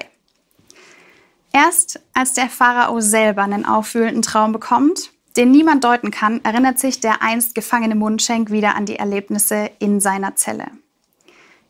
Erst 1.53 2.01
als 2.15 2.35
der 2.35 2.49
Pharao 2.49 3.01
selber 3.01 3.43
einen 3.43 3.65
aufwühlenden 3.65 4.23
Traum 4.23 4.53
bekommt, 4.53 5.13
den 5.41 5.53
niemand 5.53 5.85
deuten 5.85 6.11
kann, 6.11 6.45
erinnert 6.45 6.79
sich 6.79 7.01
der 7.01 7.23
einst 7.23 7.55
gefangene 7.55 7.95
Mundschenk 7.95 8.51
wieder 8.51 8.75
an 8.75 8.85
die 8.85 8.97
Erlebnisse 8.97 9.71
in 9.79 9.99
seiner 9.99 10.37
Zelle. 10.37 10.67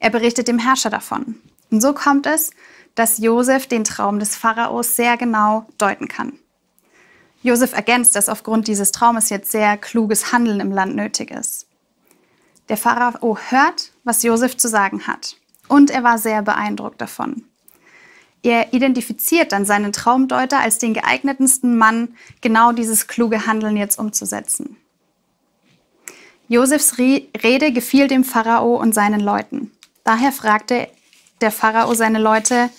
Er 0.00 0.10
berichtet 0.10 0.48
dem 0.48 0.58
Herrscher 0.58 0.90
davon. 0.90 1.36
Und 1.70 1.80
so 1.80 1.92
kommt 1.92 2.26
es, 2.26 2.50
dass 2.96 3.18
Josef 3.18 3.68
den 3.68 3.84
Traum 3.84 4.18
des 4.18 4.34
Pharaos 4.34 4.96
sehr 4.96 5.16
genau 5.16 5.68
deuten 5.78 6.08
kann. 6.08 6.32
Josef 7.42 7.72
ergänzt, 7.72 8.16
dass 8.16 8.28
aufgrund 8.28 8.66
dieses 8.66 8.90
Traumes 8.90 9.30
jetzt 9.30 9.52
sehr 9.52 9.76
kluges 9.76 10.32
Handeln 10.32 10.58
im 10.58 10.72
Land 10.72 10.96
nötig 10.96 11.30
ist. 11.30 11.68
Der 12.70 12.76
Pharao 12.76 13.38
hört, 13.50 13.92
was 14.02 14.24
Josef 14.24 14.56
zu 14.56 14.66
sagen 14.66 15.06
hat, 15.06 15.36
und 15.68 15.92
er 15.92 16.02
war 16.02 16.18
sehr 16.18 16.42
beeindruckt 16.42 17.00
davon. 17.00 17.44
Er 18.42 18.72
identifiziert 18.72 19.52
dann 19.52 19.64
seinen 19.64 19.92
Traumdeuter 19.92 20.60
als 20.60 20.78
den 20.78 20.94
geeignetsten 20.94 21.76
Mann, 21.76 22.14
genau 22.40 22.72
dieses 22.72 23.06
kluge 23.06 23.46
Handeln 23.46 23.76
jetzt 23.76 23.98
umzusetzen. 23.98 24.76
Josefs 26.48 26.98
Rede 26.98 27.72
gefiel 27.72 28.08
dem 28.08 28.24
Pharao 28.24 28.76
und 28.76 28.94
seinen 28.94 29.20
Leuten. 29.20 29.70
Daher 30.04 30.32
fragte 30.32 30.88
der 31.40 31.52
Pharao 31.52 31.94
seine 31.94 32.18
Leute, 32.18 32.70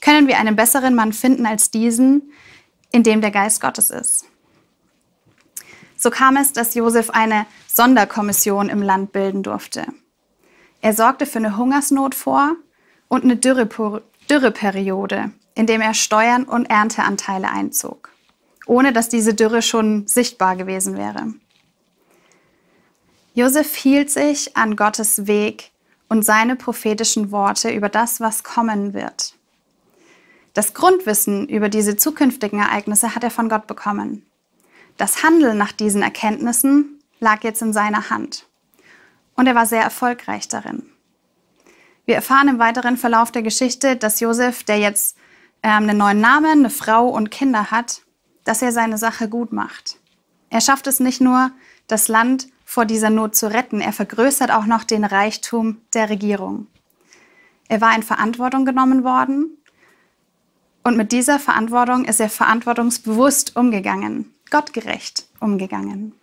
können 0.00 0.28
wir 0.28 0.38
einen 0.38 0.56
besseren 0.56 0.94
Mann 0.94 1.12
finden 1.12 1.44
als 1.44 1.70
diesen, 1.70 2.32
in 2.92 3.02
dem 3.02 3.20
der 3.20 3.30
Geist 3.30 3.60
Gottes 3.60 3.90
ist? 3.90 4.24
So 5.96 6.10
kam 6.10 6.36
es, 6.36 6.52
dass 6.52 6.74
Josef 6.74 7.10
eine 7.10 7.44
Sonderkommission 7.66 8.68
im 8.68 8.82
Land 8.82 9.12
bilden 9.12 9.42
durfte. 9.42 9.84
Er 10.80 10.94
sorgte 10.94 11.26
für 11.26 11.38
eine 11.38 11.56
Hungersnot 11.56 12.14
vor 12.14 12.54
und 13.08 13.24
eine 13.24 13.36
Dürre 13.36 13.66
Dürreperiode, 14.30 15.32
in 15.54 15.66
dem 15.66 15.80
er 15.80 15.94
Steuern 15.94 16.44
und 16.44 16.66
Ernteanteile 16.66 17.50
einzog, 17.50 18.10
ohne 18.66 18.92
dass 18.92 19.08
diese 19.08 19.34
Dürre 19.34 19.62
schon 19.62 20.06
sichtbar 20.06 20.56
gewesen 20.56 20.96
wäre. 20.96 21.34
Josef 23.34 23.74
hielt 23.76 24.10
sich 24.10 24.56
an 24.56 24.76
Gottes 24.76 25.26
Weg 25.26 25.70
und 26.08 26.24
seine 26.24 26.56
prophetischen 26.56 27.30
Worte 27.30 27.70
über 27.70 27.88
das, 27.88 28.20
was 28.20 28.42
kommen 28.42 28.94
wird. 28.94 29.34
Das 30.54 30.74
Grundwissen 30.74 31.48
über 31.48 31.68
diese 31.68 31.96
zukünftigen 31.96 32.58
Ereignisse 32.58 33.14
hat 33.14 33.22
er 33.22 33.30
von 33.30 33.48
Gott 33.48 33.66
bekommen. 33.66 34.26
Das 34.96 35.22
Handeln 35.22 35.56
nach 35.56 35.72
diesen 35.72 36.02
Erkenntnissen 36.02 37.00
lag 37.20 37.44
jetzt 37.44 37.62
in 37.62 37.72
seiner 37.72 38.10
Hand. 38.10 38.46
Und 39.36 39.46
er 39.46 39.54
war 39.54 39.66
sehr 39.66 39.82
erfolgreich 39.82 40.48
darin. 40.48 40.90
Wir 42.08 42.14
erfahren 42.14 42.48
im 42.48 42.58
weiteren 42.58 42.96
Verlauf 42.96 43.32
der 43.32 43.42
Geschichte, 43.42 43.94
dass 43.94 44.20
Josef, 44.20 44.64
der 44.64 44.78
jetzt 44.78 45.18
ähm, 45.62 45.82
einen 45.82 45.98
neuen 45.98 46.22
Namen, 46.22 46.60
eine 46.60 46.70
Frau 46.70 47.06
und 47.06 47.30
Kinder 47.30 47.70
hat, 47.70 48.00
dass 48.44 48.62
er 48.62 48.72
seine 48.72 48.96
Sache 48.96 49.28
gut 49.28 49.52
macht. 49.52 49.98
Er 50.48 50.62
schafft 50.62 50.86
es 50.86 51.00
nicht 51.00 51.20
nur, 51.20 51.50
das 51.86 52.08
Land 52.08 52.48
vor 52.64 52.86
dieser 52.86 53.10
Not 53.10 53.36
zu 53.36 53.52
retten, 53.52 53.82
er 53.82 53.92
vergrößert 53.92 54.50
auch 54.50 54.64
noch 54.64 54.84
den 54.84 55.04
Reichtum 55.04 55.82
der 55.92 56.08
Regierung. 56.08 56.66
Er 57.68 57.82
war 57.82 57.94
in 57.94 58.02
Verantwortung 58.02 58.64
genommen 58.64 59.04
worden 59.04 59.58
und 60.84 60.96
mit 60.96 61.12
dieser 61.12 61.38
Verantwortung 61.38 62.06
ist 62.06 62.20
er 62.20 62.30
verantwortungsbewusst 62.30 63.54
umgegangen, 63.54 64.32
gottgerecht 64.50 65.26
umgegangen. 65.40 66.14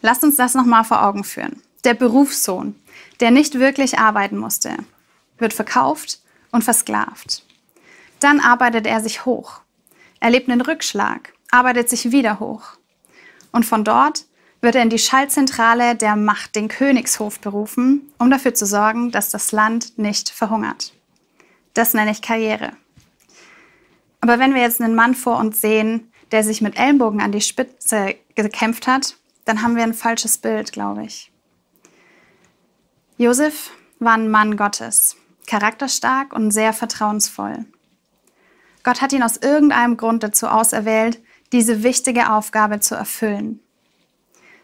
Lasst 0.00 0.24
uns 0.24 0.36
das 0.36 0.54
nochmal 0.54 0.84
vor 0.84 1.04
Augen 1.04 1.22
führen. 1.22 1.60
Der 1.84 1.92
Berufssohn, 1.92 2.79
der 3.20 3.30
nicht 3.30 3.58
wirklich 3.58 3.98
arbeiten 3.98 4.36
musste, 4.36 4.76
wird 5.38 5.52
verkauft 5.52 6.20
und 6.52 6.64
versklavt. 6.64 7.44
Dann 8.18 8.40
arbeitet 8.40 8.86
er 8.86 9.00
sich 9.00 9.24
hoch, 9.24 9.60
erlebt 10.20 10.48
einen 10.48 10.60
Rückschlag, 10.60 11.32
arbeitet 11.50 11.88
sich 11.88 12.12
wieder 12.12 12.40
hoch. 12.40 12.62
Und 13.52 13.64
von 13.64 13.84
dort 13.84 14.26
wird 14.60 14.74
er 14.74 14.82
in 14.82 14.90
die 14.90 14.98
Schaltzentrale 14.98 15.96
der 15.96 16.16
Macht, 16.16 16.54
den 16.54 16.68
Königshof, 16.68 17.40
berufen, 17.40 18.12
um 18.18 18.30
dafür 18.30 18.54
zu 18.54 18.66
sorgen, 18.66 19.10
dass 19.10 19.30
das 19.30 19.52
Land 19.52 19.98
nicht 19.98 20.28
verhungert. 20.28 20.92
Das 21.74 21.94
nenne 21.94 22.10
ich 22.10 22.20
Karriere. 22.20 22.72
Aber 24.20 24.38
wenn 24.38 24.54
wir 24.54 24.60
jetzt 24.60 24.82
einen 24.82 24.94
Mann 24.94 25.14
vor 25.14 25.38
uns 25.38 25.60
sehen, 25.60 26.12
der 26.30 26.44
sich 26.44 26.60
mit 26.60 26.78
Ellenbogen 26.78 27.22
an 27.22 27.32
die 27.32 27.40
Spitze 27.40 28.16
gekämpft 28.34 28.86
hat, 28.86 29.16
dann 29.46 29.62
haben 29.62 29.76
wir 29.76 29.82
ein 29.82 29.94
falsches 29.94 30.38
Bild, 30.38 30.72
glaube 30.72 31.04
ich. 31.04 31.32
Josef 33.20 33.72
war 33.98 34.14
ein 34.14 34.30
Mann 34.30 34.56
Gottes, 34.56 35.14
charakterstark 35.46 36.32
und 36.32 36.52
sehr 36.52 36.72
vertrauensvoll. 36.72 37.66
Gott 38.82 39.02
hat 39.02 39.12
ihn 39.12 39.22
aus 39.22 39.36
irgendeinem 39.36 39.98
Grund 39.98 40.22
dazu 40.22 40.46
auserwählt, 40.46 41.20
diese 41.52 41.82
wichtige 41.82 42.32
Aufgabe 42.32 42.80
zu 42.80 42.94
erfüllen. 42.94 43.60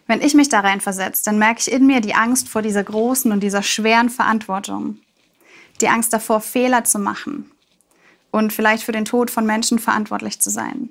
Wenn 0.06 0.22
ich 0.22 0.32
mich 0.32 0.48
da 0.48 0.60
reinversetze, 0.60 1.22
dann 1.26 1.38
merke 1.38 1.60
ich 1.60 1.70
in 1.70 1.86
mir 1.86 2.00
die 2.00 2.14
Angst 2.14 2.48
vor 2.48 2.62
dieser 2.62 2.82
großen 2.82 3.30
und 3.30 3.40
dieser 3.40 3.62
schweren 3.62 4.08
Verantwortung. 4.08 5.00
Die 5.82 5.90
Angst 5.90 6.14
davor, 6.14 6.40
Fehler 6.40 6.82
zu 6.84 6.98
machen 6.98 7.50
und 8.30 8.54
vielleicht 8.54 8.84
für 8.84 8.92
den 8.92 9.04
Tod 9.04 9.30
von 9.30 9.44
Menschen 9.44 9.78
verantwortlich 9.78 10.40
zu 10.40 10.48
sein. 10.48 10.88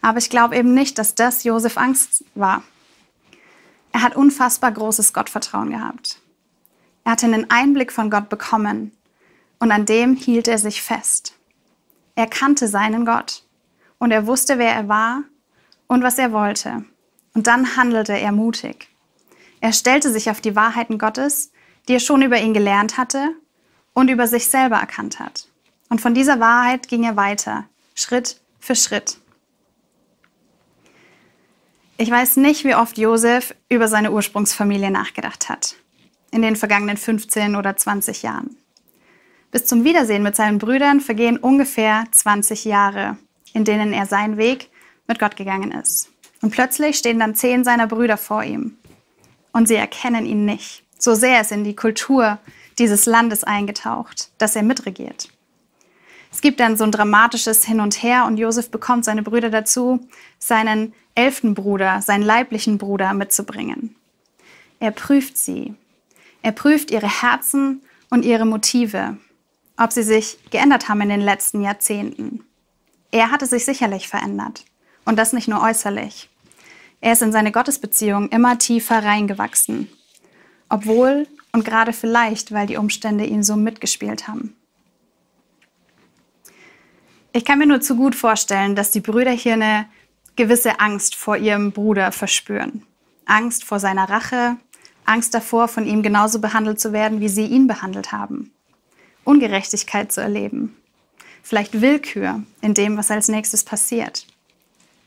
Aber 0.00 0.16
ich 0.16 0.30
glaube 0.30 0.56
eben 0.56 0.72
nicht, 0.72 0.96
dass 0.96 1.14
das 1.14 1.44
Josef 1.44 1.76
Angst 1.76 2.24
war. 2.34 2.62
Er 3.92 4.00
hat 4.00 4.16
unfassbar 4.16 4.72
großes 4.72 5.12
Gottvertrauen 5.12 5.68
gehabt. 5.68 6.23
Er 7.04 7.12
hatte 7.12 7.26
einen 7.26 7.50
Einblick 7.50 7.92
von 7.92 8.10
Gott 8.10 8.28
bekommen 8.28 8.92
und 9.58 9.70
an 9.70 9.86
dem 9.86 10.16
hielt 10.16 10.48
er 10.48 10.58
sich 10.58 10.82
fest. 10.82 11.34
Er 12.14 12.26
kannte 12.26 12.68
seinen 12.68 13.04
Gott 13.04 13.44
und 13.98 14.10
er 14.10 14.26
wusste, 14.26 14.58
wer 14.58 14.72
er 14.72 14.88
war 14.88 15.22
und 15.86 16.02
was 16.02 16.18
er 16.18 16.32
wollte. 16.32 16.84
Und 17.34 17.46
dann 17.46 17.76
handelte 17.76 18.12
er 18.12 18.32
mutig. 18.32 18.88
Er 19.60 19.72
stellte 19.72 20.10
sich 20.10 20.30
auf 20.30 20.40
die 20.40 20.56
Wahrheiten 20.56 20.98
Gottes, 20.98 21.50
die 21.88 21.94
er 21.94 22.00
schon 22.00 22.22
über 22.22 22.38
ihn 22.38 22.54
gelernt 22.54 22.96
hatte 22.96 23.34
und 23.92 24.08
über 24.08 24.26
sich 24.26 24.46
selber 24.46 24.76
erkannt 24.76 25.18
hat. 25.18 25.48
Und 25.88 26.00
von 26.00 26.14
dieser 26.14 26.40
Wahrheit 26.40 26.88
ging 26.88 27.04
er 27.04 27.16
weiter, 27.16 27.64
Schritt 27.94 28.40
für 28.58 28.74
Schritt. 28.74 29.18
Ich 31.96 32.10
weiß 32.10 32.36
nicht, 32.38 32.64
wie 32.64 32.74
oft 32.74 32.98
Josef 32.98 33.54
über 33.68 33.86
seine 33.88 34.10
Ursprungsfamilie 34.10 34.90
nachgedacht 34.90 35.48
hat. 35.48 35.76
In 36.34 36.42
den 36.42 36.56
vergangenen 36.56 36.96
15 36.96 37.54
oder 37.54 37.76
20 37.76 38.22
Jahren. 38.24 38.56
Bis 39.52 39.66
zum 39.66 39.84
Wiedersehen 39.84 40.24
mit 40.24 40.34
seinen 40.34 40.58
Brüdern 40.58 41.00
vergehen 41.00 41.36
ungefähr 41.36 42.06
20 42.10 42.64
Jahre, 42.64 43.16
in 43.52 43.64
denen 43.64 43.92
er 43.92 44.06
seinen 44.06 44.36
Weg 44.36 44.68
mit 45.06 45.20
Gott 45.20 45.36
gegangen 45.36 45.70
ist. 45.70 46.10
Und 46.42 46.50
plötzlich 46.50 46.98
stehen 46.98 47.20
dann 47.20 47.36
zehn 47.36 47.62
seiner 47.62 47.86
Brüder 47.86 48.16
vor 48.16 48.42
ihm. 48.42 48.76
Und 49.52 49.68
sie 49.68 49.76
erkennen 49.76 50.26
ihn 50.26 50.44
nicht. 50.44 50.82
So 50.98 51.14
sehr 51.14 51.40
ist 51.40 51.52
in 51.52 51.62
die 51.62 51.76
Kultur 51.76 52.40
dieses 52.80 53.06
Landes 53.06 53.44
eingetaucht, 53.44 54.32
dass 54.38 54.56
er 54.56 54.64
mitregiert. 54.64 55.28
Es 56.32 56.40
gibt 56.40 56.58
dann 56.58 56.76
so 56.76 56.82
ein 56.82 56.90
dramatisches 56.90 57.64
Hin 57.64 57.78
und 57.78 58.02
Her 58.02 58.24
und 58.26 58.38
Josef 58.38 58.72
bekommt 58.72 59.04
seine 59.04 59.22
Brüder 59.22 59.50
dazu, 59.50 60.00
seinen 60.40 60.94
elften 61.14 61.54
Bruder, 61.54 62.02
seinen 62.02 62.24
leiblichen 62.24 62.76
Bruder 62.76 63.14
mitzubringen. 63.14 63.94
Er 64.80 64.90
prüft 64.90 65.38
sie. 65.38 65.76
Er 66.44 66.52
prüft 66.52 66.90
ihre 66.90 67.22
Herzen 67.22 67.82
und 68.10 68.24
ihre 68.24 68.44
Motive 68.46 69.16
ob 69.76 69.92
sie 69.92 70.02
sich 70.02 70.38
geändert 70.50 70.88
haben 70.88 71.00
in 71.00 71.08
den 71.08 71.20
letzten 71.20 71.62
Jahrzehnten. 71.62 72.44
Er 73.10 73.30
hatte 73.30 73.46
sich 73.46 73.64
sicherlich 73.64 74.08
verändert. 74.08 74.64
Und 75.04 75.18
das 75.18 75.32
nicht 75.32 75.48
nur 75.48 75.62
äußerlich. 75.62 76.30
Er 77.00 77.12
ist 77.12 77.22
in 77.22 77.32
seine 77.32 77.52
Gottesbeziehung 77.52 78.30
immer 78.30 78.58
tiefer 78.58 79.04
reingewachsen. 79.04 79.88
Obwohl 80.68 81.26
und 81.52 81.64
gerade 81.64 81.92
vielleicht, 81.92 82.52
weil 82.52 82.66
die 82.66 82.78
Umstände 82.78 83.24
ihn 83.24 83.42
so 83.42 83.56
mitgespielt 83.56 84.26
haben. 84.26 84.56
Ich 87.32 87.44
kann 87.44 87.58
mir 87.58 87.66
nur 87.66 87.80
zu 87.80 87.96
gut 87.96 88.14
vorstellen, 88.14 88.74
dass 88.74 88.92
die 88.92 89.00
Brüder 89.00 89.32
hier 89.32 89.54
eine 89.54 89.86
gewisse 90.36 90.80
Angst 90.80 91.16
vor 91.16 91.36
ihrem 91.36 91.72
Bruder 91.72 92.12
verspüren. 92.12 92.82
Angst 93.26 93.64
vor 93.64 93.78
seiner 93.78 94.08
Rache, 94.08 94.56
Angst 95.04 95.34
davor, 95.34 95.68
von 95.68 95.86
ihm 95.86 96.02
genauso 96.02 96.40
behandelt 96.40 96.80
zu 96.80 96.92
werden, 96.92 97.20
wie 97.20 97.28
sie 97.28 97.46
ihn 97.46 97.66
behandelt 97.66 98.12
haben. 98.12 98.52
Ungerechtigkeit 99.24 100.12
zu 100.12 100.20
erleben, 100.20 100.76
vielleicht 101.42 101.80
Willkür 101.80 102.42
in 102.60 102.74
dem, 102.74 102.96
was 102.96 103.10
als 103.10 103.28
nächstes 103.28 103.64
passiert. 103.64 104.26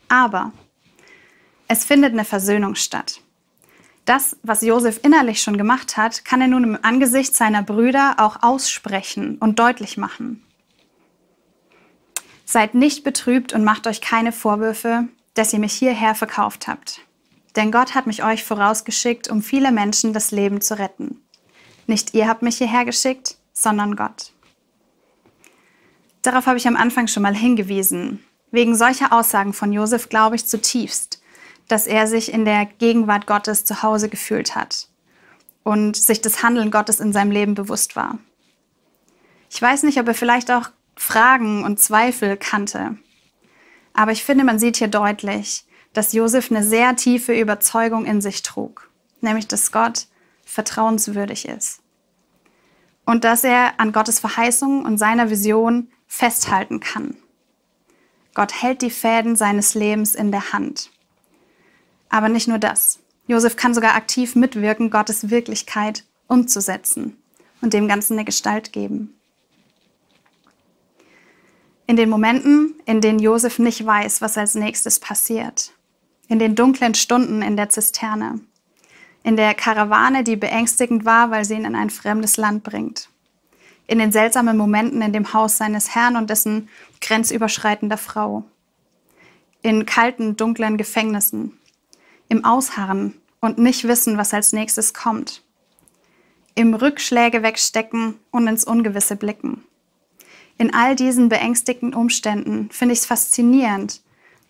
Aber 0.10 0.52
es 1.68 1.84
findet 1.84 2.14
eine 2.14 2.26
Versöhnung 2.26 2.76
statt. 2.76 3.22
Das, 4.06 4.38
was 4.42 4.62
Josef 4.62 5.02
innerlich 5.04 5.42
schon 5.42 5.58
gemacht 5.58 5.98
hat, 5.98 6.24
kann 6.24 6.40
er 6.40 6.48
nun 6.48 6.64
im 6.64 6.80
Angesicht 6.82 7.36
seiner 7.36 7.62
Brüder 7.62 8.16
auch 8.20 8.42
aussprechen 8.42 9.38
und 9.40 9.60
deutlich 9.60 9.98
machen. 9.98 10.42
Seid 12.46 12.74
nicht 12.74 13.04
betrübt 13.04 13.52
und 13.52 13.66
macht 13.66 13.86
euch 13.86 14.00
keine 14.00 14.32
Vorwürfe, 14.32 15.10
dass 15.34 15.52
ihr 15.52 15.60
mich 15.60 15.74
hierher 15.74 16.16
verkauft 16.16 16.70
habt. 16.70 17.02
Denn 17.58 17.72
Gott 17.72 17.96
hat 17.96 18.06
mich 18.06 18.24
euch 18.24 18.44
vorausgeschickt, 18.44 19.30
um 19.30 19.42
viele 19.42 19.72
Menschen 19.72 20.14
das 20.14 20.30
Leben 20.30 20.62
zu 20.62 20.78
retten. 20.78 21.20
Nicht 21.88 22.14
ihr 22.14 22.28
habt 22.28 22.44
mich 22.44 22.58
hierher 22.60 22.86
geschickt, 22.86 23.36
sondern 23.52 23.96
Gott. 23.96 24.32
Darauf 26.22 26.46
habe 26.46 26.58
ich 26.58 26.68
am 26.68 26.76
Anfang 26.76 27.08
schon 27.08 27.24
mal 27.24 27.36
hingewiesen. 27.36 28.24
Wegen 28.52 28.76
solcher 28.76 29.12
Aussagen 29.12 29.54
von 29.54 29.74
Josef 29.74 30.08
glaube 30.08 30.36
ich 30.36 30.46
zutiefst, 30.46 31.20
dass 31.68 31.88
er 31.88 32.06
sich 32.06 32.32
in 32.32 32.46
der 32.46 32.66
Gegenwart 32.66 33.26
Gottes 33.26 33.66
zu 33.66 33.82
Hause 33.82 34.08
gefühlt 34.08 34.56
hat 34.56 34.88
und 35.64 35.98
sich 35.98 36.22
das 36.22 36.44
Handeln 36.44 36.70
Gottes 36.70 37.00
in 37.00 37.12
seinem 37.12 37.32
Leben 37.32 37.56
bewusst 37.56 37.96
war. 37.96 38.20
Ich 39.50 39.60
weiß 39.60 39.82
nicht, 39.82 40.00
ob 40.00 40.08
er 40.08 40.14
vielleicht 40.14 40.52
auch 40.52 40.70
Fragen 40.96 41.64
und 41.64 41.80
Zweifel 41.80 42.38
kannte, 42.38 42.98
aber 43.94 44.12
ich 44.12 44.24
finde, 44.24 44.44
man 44.44 44.60
sieht 44.60 44.78
hier 44.78 44.90
deutlich, 44.90 45.67
dass 45.94 46.14
Josef 46.14 46.52
eine 46.52 46.64
sehr 46.64 46.96
tiefe 46.96 47.40
Überzeugung 47.40 48.06
in 48.06 48.22
sich 48.22 48.44
trug, 48.44 48.90
nämlich 49.22 49.48
dass 49.48 49.72
Gott 49.72 50.08
vertrauenswürdig 50.46 51.48
ist 51.48 51.82
und 53.08 53.24
dass 53.24 53.44
er 53.44 53.80
an 53.80 53.94
Gottes 53.94 54.20
Verheißung 54.20 54.84
und 54.86 54.98
seiner 54.98 55.30
Vision 55.30 55.88
festhalten 56.08 56.82
kann. 56.82 57.16
Gott 58.34 58.62
hält 58.62 58.82
die 58.82 58.92
Fäden 58.92 59.36
seines 59.36 59.74
Lebens 59.74 60.14
in 60.14 60.32
der 60.32 60.52
Hand. 60.54 60.92
Aber 62.10 62.30
nicht 62.30 62.48
nur 62.48 62.60
das. 62.60 63.00
Josef 63.26 63.56
kann 63.56 63.74
sogar 63.74 63.96
aktiv 63.96 64.36
mitwirken, 64.36 64.92
Gottes 64.92 65.30
Wirklichkeit 65.30 66.04
umzusetzen 66.28 67.18
und 67.62 67.74
dem 67.74 67.88
Ganzen 67.88 68.14
eine 68.14 68.26
Gestalt 68.26 68.74
geben. 68.74 69.16
In 71.88 71.96
den 71.96 72.10
Momenten, 72.10 72.76
in 72.86 73.00
denen 73.00 73.20
Josef 73.20 73.60
nicht 73.60 73.86
weiß, 73.86 74.22
was 74.22 74.38
als 74.38 74.56
nächstes 74.56 75.00
passiert, 75.00 75.72
in 76.28 76.40
den 76.40 76.56
dunklen 76.56 76.94
Stunden 76.96 77.42
in 77.42 77.58
der 77.58 77.70
Zisterne, 77.70 78.40
in 79.24 79.36
der 79.36 79.54
Karawane, 79.54 80.24
die 80.24 80.36
beängstigend 80.36 81.06
war, 81.06 81.32
weil 81.32 81.46
sie 81.46 81.56
ihn 81.56 81.66
in 81.66 81.76
ein 81.76 81.90
fremdes 81.90 82.38
Land 82.38 82.64
bringt. 82.64 83.10
In 83.88 84.00
den 84.00 84.12
seltsamen 84.12 84.58
Momenten 84.58 85.02
in 85.02 85.14
dem 85.14 85.34
Haus 85.34 85.58
seines 85.58 85.96
Herrn 85.96 86.18
und 86.18 86.30
dessen 86.30 86.70
grenzüberschreitender 87.00 87.98
Frau. 87.98 88.44
In 89.62 89.86
kalten, 89.86 90.36
dunklen 90.36 90.78
Gefängnissen. 90.78 91.58
Im 92.30 92.44
Ausharren 92.44 93.14
und 93.40 93.58
nicht 93.58 93.88
wissen, 93.88 94.18
was 94.18 94.34
als 94.34 94.52
nächstes 94.52 94.94
kommt. 94.94 95.42
Im 96.56 96.74
Rückschläge 96.74 97.44
wegstecken 97.44 98.16
und 98.32 98.48
ins 98.48 98.66
Ungewisse 98.66 99.16
blicken. 99.16 99.64
In 100.58 100.74
all 100.74 100.96
diesen 100.96 101.30
beängstigenden 101.30 101.94
Umständen 101.94 102.70
finde 102.72 102.94
ich 102.94 103.00
es 103.00 103.06
faszinierend, 103.06 104.02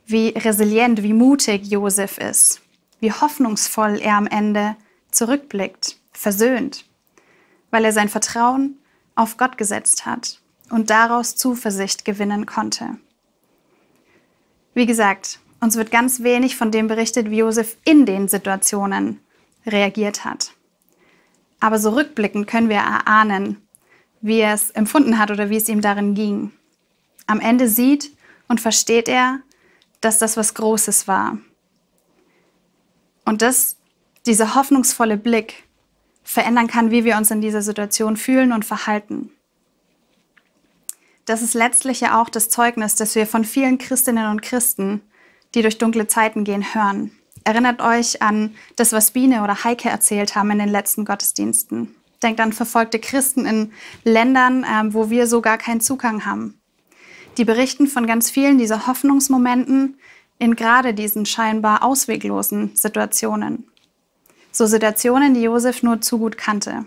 wie 0.07 0.29
resilient, 0.29 1.03
wie 1.03 1.13
mutig 1.13 1.67
Josef 1.67 2.17
ist 2.17 2.61
wie 2.99 3.11
hoffnungsvoll 3.11 3.99
er 3.99 4.15
am 4.15 4.27
Ende 4.27 4.75
zurückblickt, 5.11 5.97
versöhnt, 6.11 6.85
weil 7.71 7.85
er 7.85 7.93
sein 7.93 8.09
Vertrauen 8.09 8.77
auf 9.15 9.37
Gott 9.37 9.57
gesetzt 9.57 10.05
hat 10.05 10.39
und 10.69 10.89
daraus 10.89 11.35
Zuversicht 11.35 12.05
gewinnen 12.05 12.45
konnte. 12.45 12.97
Wie 14.73 14.85
gesagt, 14.85 15.39
uns 15.59 15.75
wird 15.75 15.91
ganz 15.91 16.21
wenig 16.21 16.55
von 16.55 16.71
dem 16.71 16.87
berichtet, 16.87 17.31
wie 17.31 17.37
Josef 17.37 17.77
in 17.83 18.05
den 18.05 18.27
Situationen 18.27 19.19
reagiert 19.65 20.23
hat. 20.23 20.51
Aber 21.59 21.79
so 21.79 21.91
rückblickend 21.91 22.45
können 22.47 22.69
wir 22.69 22.77
erahnen, 22.77 23.67
wie 24.21 24.39
er 24.39 24.53
es 24.53 24.69
empfunden 24.71 25.17
hat 25.17 25.31
oder 25.31 25.49
wie 25.49 25.57
es 25.57 25.69
ihm 25.69 25.81
darin 25.81 26.13
ging. 26.13 26.51
Am 27.25 27.39
Ende 27.39 27.67
sieht 27.67 28.11
und 28.47 28.61
versteht 28.61 29.07
er, 29.07 29.39
dass 30.01 30.19
das 30.19 30.37
was 30.37 30.53
Großes 30.53 31.07
war, 31.07 31.37
und 33.27 33.41
dass 33.41 33.75
dieser 34.25 34.55
hoffnungsvolle 34.55 35.17
Blick 35.17 35.65
verändern 36.23 36.67
kann, 36.67 36.91
wie 36.91 37.03
wir 37.03 37.17
uns 37.17 37.29
in 37.29 37.41
dieser 37.41 37.61
Situation 37.61 38.15
fühlen 38.15 38.53
und 38.53 38.63
verhalten. 38.63 39.31
Das 41.25 41.41
ist 41.41 41.53
letztlich 41.53 41.99
ja 41.99 42.21
auch 42.21 42.29
das 42.29 42.47
Zeugnis, 42.47 42.95
das 42.95 43.15
wir 43.15 43.27
von 43.27 43.43
vielen 43.43 43.79
Christinnen 43.79 44.31
und 44.31 44.41
Christen, 44.41 45.01
die 45.53 45.61
durch 45.61 45.77
dunkle 45.77 46.07
Zeiten 46.07 46.45
gehen, 46.45 46.73
hören. 46.73 47.11
Erinnert 47.43 47.81
euch 47.81 48.21
an 48.21 48.55
das, 48.77 48.93
was 48.93 49.11
Biene 49.11 49.43
oder 49.43 49.65
Heike 49.65 49.89
erzählt 49.89 50.35
haben 50.35 50.51
in 50.51 50.59
den 50.59 50.69
letzten 50.69 51.03
Gottesdiensten. 51.03 51.95
Denkt 52.23 52.39
an 52.39 52.53
verfolgte 52.53 52.99
Christen 52.99 53.45
in 53.45 53.73
Ländern, 54.05 54.65
ähm, 54.69 54.93
wo 54.93 55.09
wir 55.09 55.27
so 55.27 55.41
gar 55.41 55.57
keinen 55.57 55.81
Zugang 55.81 56.25
haben. 56.25 56.56
Die 57.37 57.45
berichten 57.45 57.87
von 57.87 58.07
ganz 58.07 58.31
vielen 58.31 58.57
dieser 58.57 58.87
Hoffnungsmomenten, 58.87 59.99
in 60.39 60.55
gerade 60.55 60.93
diesen 60.93 61.25
scheinbar 61.25 61.83
ausweglosen 61.83 62.75
Situationen. 62.75 63.67
So 64.51 64.65
Situationen, 64.65 65.33
die 65.33 65.43
Josef 65.43 65.83
nur 65.83 66.01
zu 66.01 66.17
gut 66.17 66.37
kannte. 66.37 66.85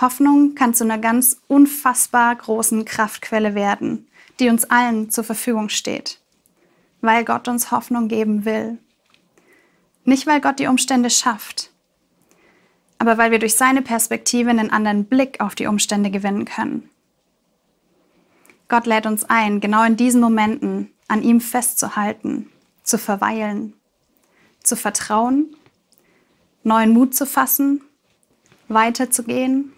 Hoffnung 0.00 0.54
kann 0.54 0.74
zu 0.74 0.84
einer 0.84 0.98
ganz 0.98 1.40
unfassbar 1.46 2.34
großen 2.34 2.84
Kraftquelle 2.84 3.54
werden, 3.54 4.08
die 4.40 4.48
uns 4.48 4.64
allen 4.64 5.10
zur 5.10 5.24
Verfügung 5.24 5.68
steht, 5.68 6.20
weil 7.00 7.24
Gott 7.24 7.48
uns 7.48 7.70
Hoffnung 7.70 8.08
geben 8.08 8.44
will. 8.44 8.78
Nicht, 10.04 10.26
weil 10.26 10.40
Gott 10.40 10.58
die 10.58 10.66
Umstände 10.66 11.10
schafft, 11.10 11.70
aber 12.98 13.18
weil 13.18 13.30
wir 13.30 13.38
durch 13.38 13.56
seine 13.56 13.82
Perspektive 13.82 14.50
einen 14.50 14.70
anderen 14.70 15.06
Blick 15.06 15.40
auf 15.40 15.54
die 15.54 15.66
Umstände 15.66 16.10
gewinnen 16.10 16.44
können. 16.44 16.90
Gott 18.68 18.86
lädt 18.86 19.06
uns 19.06 19.24
ein, 19.24 19.60
genau 19.60 19.84
in 19.84 19.96
diesen 19.96 20.20
Momenten 20.20 20.92
an 21.08 21.22
ihm 21.22 21.40
festzuhalten, 21.40 22.50
zu 22.82 22.98
verweilen, 22.98 23.74
zu 24.62 24.76
vertrauen, 24.76 25.54
neuen 26.64 26.90
Mut 26.90 27.14
zu 27.14 27.26
fassen, 27.26 27.82
weiterzugehen 28.68 29.72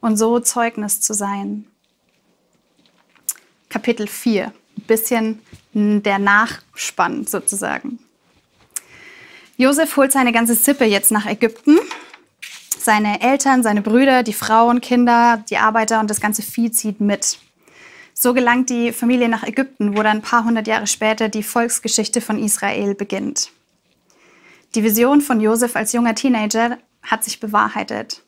und 0.00 0.16
so 0.16 0.40
Zeugnis 0.40 1.00
zu 1.00 1.14
sein. 1.14 1.66
Kapitel 3.70 4.06
4, 4.06 4.52
ein 4.76 4.82
bisschen 4.86 5.40
der 5.74 6.18
Nachspann 6.18 7.26
sozusagen. 7.26 7.98
Josef 9.56 9.96
holt 9.96 10.12
seine 10.12 10.32
ganze 10.32 10.54
Sippe 10.54 10.84
jetzt 10.84 11.10
nach 11.10 11.24
Ägypten. 11.24 11.78
Seine 12.78 13.22
Eltern, 13.22 13.62
seine 13.62 13.80
Brüder, 13.80 14.22
die 14.22 14.32
Frauen, 14.32 14.80
Kinder, 14.80 15.44
die 15.48 15.56
Arbeiter 15.56 16.00
und 16.00 16.10
das 16.10 16.20
ganze 16.20 16.42
Vieh 16.42 16.70
zieht 16.72 17.00
mit. 17.00 17.38
So 18.22 18.34
gelangt 18.34 18.70
die 18.70 18.92
Familie 18.92 19.28
nach 19.28 19.42
Ägypten, 19.42 19.96
wo 19.96 20.02
dann 20.04 20.18
ein 20.18 20.22
paar 20.22 20.44
hundert 20.44 20.68
Jahre 20.68 20.86
später 20.86 21.28
die 21.28 21.42
Volksgeschichte 21.42 22.20
von 22.20 22.38
Israel 22.38 22.94
beginnt. 22.94 23.50
Die 24.76 24.84
Vision 24.84 25.20
von 25.20 25.40
Josef 25.40 25.74
als 25.74 25.92
junger 25.92 26.14
Teenager 26.14 26.78
hat 27.02 27.24
sich 27.24 27.40
bewahrheitet. 27.40 28.22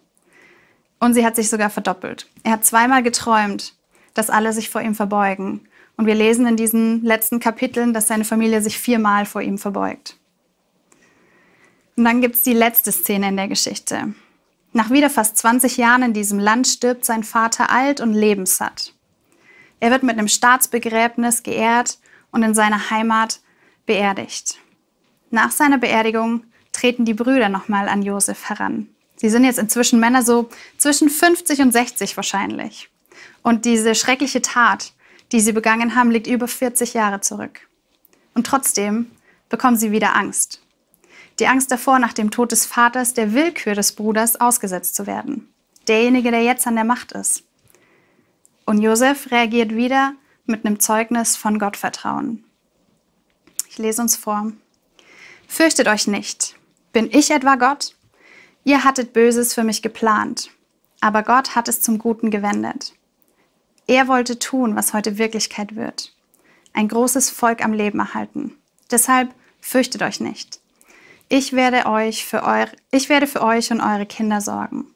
Und 0.98 1.14
sie 1.14 1.24
hat 1.24 1.37
sich 1.37 1.48
sogar 1.48 1.70
verdoppelt. 1.70 2.28
Er 2.42 2.50
hat 2.50 2.64
zweimal 2.64 3.04
geträumt, 3.04 3.74
dass 4.14 4.30
alle 4.30 4.52
sich 4.52 4.68
vor 4.68 4.80
ihm 4.80 4.96
verbeugen. 4.96 5.61
Und 5.96 6.07
wir 6.07 6.16
lesen 6.16 6.48
in 6.48 6.57
diesen 6.57 7.04
letzten 7.04 7.38
Kapiteln, 7.38 7.94
dass 7.94 8.09
seine 8.09 8.24
Familie 8.24 8.62
sich 8.62 8.80
viermal 8.80 9.26
vor 9.26 9.42
ihm 9.42 9.59
verbeugt. 9.59 10.16
Und 11.94 12.04
dann 12.04 12.20
gibt 12.20 12.35
es 12.35 12.42
die 12.42 12.52
letzte 12.52 12.90
Szene 12.90 13.28
in 13.28 13.37
der 13.37 13.46
Geschichte. 13.46 14.12
Nach 14.72 14.90
wieder 14.90 15.09
fast 15.09 15.38
20 15.38 15.76
Jahren 15.76 16.02
in 16.02 16.12
diesem 16.12 16.40
Land 16.40 16.66
stirbt 16.66 17.04
sein 17.04 17.22
Vater 17.22 17.70
alt 17.70 18.00
und 18.00 18.12
lebenssatt. 18.12 18.93
Er 19.85 19.90
wird 19.90 20.03
mit 20.03 20.16
einem 20.16 20.29
Staatsbegräbnis 20.29 21.42
geehrt 21.42 21.99
und 22.31 22.42
in 22.42 22.55
seiner 22.55 22.88
Heimat 22.88 23.40
beerdigt. 23.85 24.57
Nach 25.31 25.51
seiner 25.51 25.77
Beerdigung 25.77 26.44
treten 26.73 27.05
die 27.05 27.12
Brüder 27.12 27.51
nochmal 27.51 27.90
an 27.90 28.01
Josef 28.01 28.49
heran. 28.49 28.88
Sie 29.16 29.29
sind 29.29 29.44
jetzt 29.44 29.59
inzwischen 29.59 30.01
Männer 30.01 30.23
so 30.23 30.49
zwischen 30.79 31.11
50 31.11 31.61
und 31.61 31.73
60 31.73 32.16
wahrscheinlich. 32.16 32.88
Und 33.42 33.66
diese 33.66 33.94
schreckliche 33.94 34.40
Tat, 34.40 34.94
die 35.33 35.40
sie 35.40 35.53
begangen 35.53 35.94
haben, 35.94 36.11
liegt 36.11 36.29
über 36.29 36.49
40 36.49 36.94
Jahre 36.94 37.20
zurück. 37.20 37.68
Und 38.33 38.47
trotzdem 38.47 39.11
bekommen 39.51 39.77
sie 39.77 39.92
wieder 39.92 40.16
Angst. 40.16 40.62
Die 41.40 41.47
Angst 41.47 41.70
davor, 41.70 41.99
nach 41.99 42.14
dem 42.14 42.31
Tod 42.31 42.53
des 42.53 42.64
Vaters 42.64 43.12
der 43.12 43.35
Willkür 43.35 43.75
des 43.75 43.92
Bruders 43.92 44.40
ausgesetzt 44.40 44.94
zu 44.94 45.07
werden. 45.07 45.53
Derjenige, 45.88 46.31
der 46.31 46.42
jetzt 46.42 46.66
an 46.66 46.77
der 46.77 46.85
Macht 46.85 47.12
ist. 47.12 47.42
Und 48.66 48.81
Josef 48.81 49.31
reagiert 49.31 49.74
wieder 49.74 50.14
mit 50.46 50.64
einem 50.64 50.81
Zeugnis 50.81 51.37
von 51.37 51.59
Gottvertrauen. 51.59 52.44
Ich 53.68 53.79
lese 53.79 54.03
uns 54.03 54.16
vor. 54.16 54.53
Fürchtet 55.48 55.88
euch 55.88 56.07
nicht. 56.07 56.57
Bin 56.92 57.11
ich 57.11 57.31
etwa 57.31 57.57
Gott? 57.57 57.94
Ihr 58.64 58.85
hattet 58.85 59.12
Böses 59.12 59.53
für 59.53 59.64
mich 59.64 59.83
geplant, 59.83 60.50
aber 61.00 61.22
Gott 61.22 61.55
hat 61.55 61.68
es 61.68 61.83
zum 61.83 61.98
Guten 61.98 62.31
gewendet. 62.31 62.94
Er 63.87 64.09
wollte 64.09 64.38
tun, 64.38 64.77
was 64.77 64.94
heute 64.94 65.18
Wirklichkeit 65.18 65.77
wird. 65.77 66.14
Ein 66.72 66.88
großes 66.88 67.31
Volk 67.31 67.62
am 67.62 67.72
Leben 67.72 67.98
erhalten. 67.98 68.57
Deshalb 68.90 69.35
fürchtet 69.61 70.03
euch 70.03 70.20
nicht. 70.20 70.61
Ich 71.29 71.53
werde, 71.53 71.87
euch 71.87 72.24
für 72.24 72.42
eure, 72.42 72.72
ich 72.90 73.09
werde 73.09 73.27
für 73.27 73.42
euch 73.42 73.70
und 73.70 73.81
eure 73.81 74.07
Kinder 74.07 74.40
sorgen. 74.40 74.87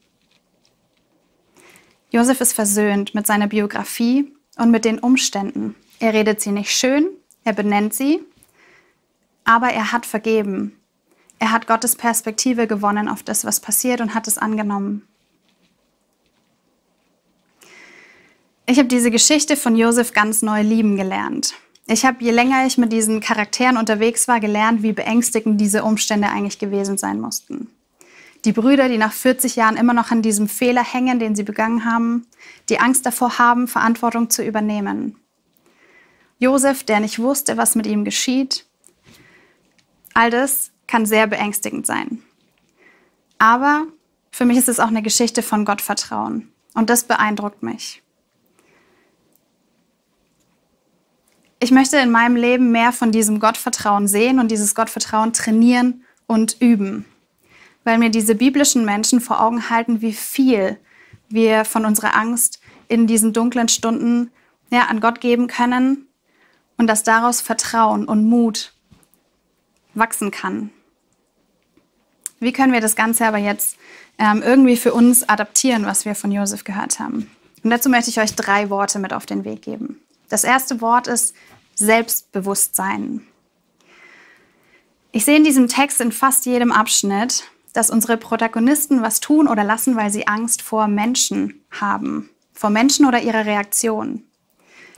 Josef 2.11 2.41
ist 2.41 2.53
versöhnt 2.53 3.13
mit 3.13 3.27
seiner 3.27 3.47
Biografie 3.47 4.33
und 4.57 4.71
mit 4.71 4.85
den 4.85 4.99
Umständen. 4.99 5.75
Er 5.99 6.13
redet 6.13 6.41
sie 6.41 6.51
nicht 6.51 6.71
schön, 6.71 7.07
er 7.43 7.53
benennt 7.53 7.93
sie, 7.93 8.19
aber 9.43 9.69
er 9.69 9.91
hat 9.91 10.05
vergeben. 10.05 10.75
Er 11.37 11.51
hat 11.51 11.67
Gottes 11.67 11.95
Perspektive 11.95 12.67
gewonnen 12.67 13.07
auf 13.07 13.23
das, 13.23 13.45
was 13.45 13.59
passiert 13.59 14.01
und 14.01 14.13
hat 14.13 14.27
es 14.27 14.37
angenommen. 14.37 15.07
Ich 18.65 18.77
habe 18.77 18.87
diese 18.87 19.09
Geschichte 19.09 19.55
von 19.55 19.75
Josef 19.75 20.13
ganz 20.13 20.41
neu 20.41 20.61
lieben 20.61 20.95
gelernt. 20.95 21.55
Ich 21.87 22.05
habe, 22.05 22.23
je 22.23 22.29
länger 22.29 22.67
ich 22.67 22.77
mit 22.77 22.91
diesen 22.91 23.19
Charakteren 23.19 23.77
unterwegs 23.77 24.27
war, 24.27 24.39
gelernt, 24.39 24.83
wie 24.83 24.93
beängstigend 24.93 25.59
diese 25.59 25.83
Umstände 25.83 26.27
eigentlich 26.29 26.59
gewesen 26.59 26.97
sein 26.97 27.19
mussten. 27.19 27.71
Die 28.45 28.53
Brüder, 28.53 28.87
die 28.87 28.97
nach 28.97 29.11
40 29.11 29.57
Jahren 29.57 29.75
immer 29.75 29.93
noch 29.93 30.11
an 30.11 30.21
diesem 30.21 30.47
Fehler 30.47 30.83
hängen, 30.83 31.19
den 31.19 31.35
sie 31.35 31.43
begangen 31.43 31.83
haben, 31.83 32.25
die 32.69 32.79
Angst 32.79 33.05
davor 33.05 33.37
haben, 33.37 33.67
Verantwortung 33.67 34.29
zu 34.29 34.45
übernehmen. 34.45 35.17
Josef, 36.37 36.85
der 36.85 37.01
nicht 37.01 37.19
wusste, 37.19 37.57
was 37.57 37.75
mit 37.75 37.85
ihm 37.85 38.05
geschieht. 38.05 38.65
All 40.13 40.31
das 40.31 40.71
kann 40.87 41.05
sehr 41.05 41.27
beängstigend 41.27 41.85
sein. 41.85 42.23
Aber 43.37 43.87
für 44.31 44.45
mich 44.45 44.57
ist 44.57 44.69
es 44.69 44.79
auch 44.79 44.87
eine 44.87 45.01
Geschichte 45.01 45.43
von 45.43 45.65
Gottvertrauen. 45.65 46.51
Und 46.73 46.89
das 46.89 47.03
beeindruckt 47.03 47.61
mich. 47.61 48.01
Ich 51.59 51.71
möchte 51.71 51.97
in 51.97 52.09
meinem 52.09 52.37
Leben 52.37 52.71
mehr 52.71 52.93
von 52.93 53.11
diesem 53.11 53.41
Gottvertrauen 53.41 54.07
sehen 54.07 54.39
und 54.39 54.49
dieses 54.49 54.75
Gottvertrauen 54.75 55.33
trainieren 55.33 56.05
und 56.25 56.55
üben 56.61 57.05
weil 57.83 57.97
mir 57.97 58.09
diese 58.09 58.35
biblischen 58.35 58.85
Menschen 58.85 59.21
vor 59.21 59.41
Augen 59.41 59.69
halten, 59.69 60.01
wie 60.01 60.13
viel 60.13 60.77
wir 61.29 61.65
von 61.65 61.85
unserer 61.85 62.15
Angst 62.15 62.59
in 62.87 63.07
diesen 63.07 63.33
dunklen 63.33 63.69
Stunden 63.69 64.31
ja, 64.71 64.85
an 64.85 64.99
Gott 64.99 65.21
geben 65.21 65.47
können 65.47 66.07
und 66.77 66.87
dass 66.87 67.03
daraus 67.03 67.41
Vertrauen 67.41 68.05
und 68.05 68.27
Mut 68.27 68.73
wachsen 69.93 70.31
kann. 70.31 70.71
Wie 72.39 72.53
können 72.53 72.73
wir 72.73 72.81
das 72.81 72.95
Ganze 72.95 73.25
aber 73.25 73.37
jetzt 73.37 73.77
ähm, 74.17 74.41
irgendwie 74.41 74.77
für 74.77 74.93
uns 74.93 75.27
adaptieren, 75.27 75.85
was 75.85 76.05
wir 76.05 76.15
von 76.15 76.31
Josef 76.31 76.63
gehört 76.63 76.99
haben? 76.99 77.29
Und 77.63 77.69
dazu 77.69 77.89
möchte 77.89 78.09
ich 78.09 78.19
euch 78.19 78.33
drei 78.33 78.69
Worte 78.69 78.99
mit 78.99 79.13
auf 79.13 79.25
den 79.25 79.43
Weg 79.43 79.61
geben. 79.61 79.99
Das 80.29 80.43
erste 80.43 80.79
Wort 80.81 81.07
ist 81.07 81.35
Selbstbewusstsein. 81.75 83.21
Ich 85.11 85.25
sehe 85.25 85.37
in 85.37 85.43
diesem 85.43 85.67
Text 85.67 86.01
in 86.01 86.11
fast 86.11 86.45
jedem 86.45 86.71
Abschnitt 86.71 87.43
dass 87.73 87.89
unsere 87.89 88.17
Protagonisten 88.17 89.01
was 89.01 89.19
tun 89.19 89.47
oder 89.47 89.63
lassen, 89.63 89.95
weil 89.95 90.11
sie 90.11 90.27
Angst 90.27 90.61
vor 90.61 90.87
Menschen 90.87 91.61
haben. 91.71 92.29
Vor 92.53 92.69
Menschen 92.69 93.05
oder 93.05 93.21
ihrer 93.21 93.45
Reaktion. 93.45 94.23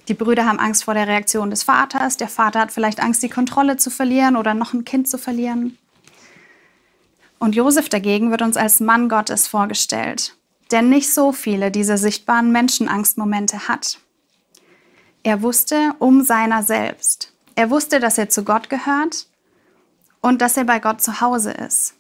Die 0.08 0.14
Brüder 0.14 0.46
haben 0.46 0.60
Angst 0.60 0.84
vor 0.84 0.94
der 0.94 1.08
Reaktion 1.08 1.50
des 1.50 1.64
Vaters. 1.64 2.18
Der 2.18 2.28
Vater 2.28 2.60
hat 2.60 2.72
vielleicht 2.72 3.02
Angst, 3.02 3.22
die 3.24 3.30
Kontrolle 3.30 3.78
zu 3.78 3.90
verlieren 3.90 4.36
oder 4.36 4.54
noch 4.54 4.74
ein 4.74 4.86
Kind 4.86 5.08
zu 5.08 5.18
verlieren. 5.18 5.78
Und 7.40 7.56
Josef 7.56 7.90
dagegen 7.90 8.32
wird 8.32 8.42
uns 8.42 8.58
als 8.58 8.80
Mann 8.80 9.10
Gottes 9.10 9.48
vorgestellt, 9.48 10.36
der 10.70 10.82
nicht 10.82 11.14
so 11.14 11.32
viele 11.32 11.72
dieser 11.72 11.98
sichtbaren 11.98 12.52
Menschenangstmomente 12.52 13.68
hat. 13.68 14.00
Er 15.24 15.42
wusste 15.42 15.94
um 16.00 16.24
seiner 16.24 16.64
selbst. 16.64 17.34
Er 17.56 17.70
wusste, 17.70 18.00
dass 18.00 18.18
er 18.18 18.30
zu 18.30 18.44
Gott 18.44 18.70
gehört 18.70 19.28
und 20.22 20.42
dass 20.42 20.58
er 20.58 20.64
bei 20.64 20.80
Gott 20.80 21.02
zu 21.02 21.22
Hause 21.22 21.52
ist. 21.52 21.96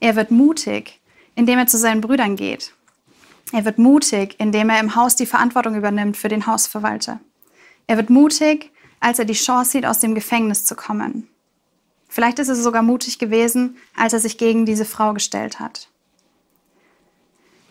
Er 0.00 0.16
wird 0.16 0.30
mutig, 0.30 1.00
indem 1.34 1.58
er 1.58 1.66
zu 1.66 1.78
seinen 1.78 2.00
Brüdern 2.00 2.36
geht. 2.36 2.74
Er 3.52 3.64
wird 3.64 3.78
mutig, 3.78 4.36
indem 4.38 4.70
er 4.70 4.80
im 4.80 4.94
Haus 4.94 5.16
die 5.16 5.26
Verantwortung 5.26 5.74
übernimmt 5.74 6.16
für 6.16 6.28
den 6.28 6.46
Hausverwalter. 6.46 7.20
Er 7.86 7.96
wird 7.96 8.10
mutig, 8.10 8.70
als 9.00 9.18
er 9.18 9.24
die 9.24 9.34
Chance 9.34 9.72
sieht, 9.72 9.86
aus 9.86 9.98
dem 9.98 10.14
Gefängnis 10.14 10.64
zu 10.64 10.74
kommen. 10.74 11.28
Vielleicht 12.08 12.38
ist 12.38 12.48
es 12.48 12.62
sogar 12.62 12.82
mutig 12.82 13.18
gewesen, 13.18 13.76
als 13.96 14.12
er 14.12 14.20
sich 14.20 14.38
gegen 14.38 14.66
diese 14.66 14.84
Frau 14.84 15.12
gestellt 15.12 15.60
hat. 15.60 15.88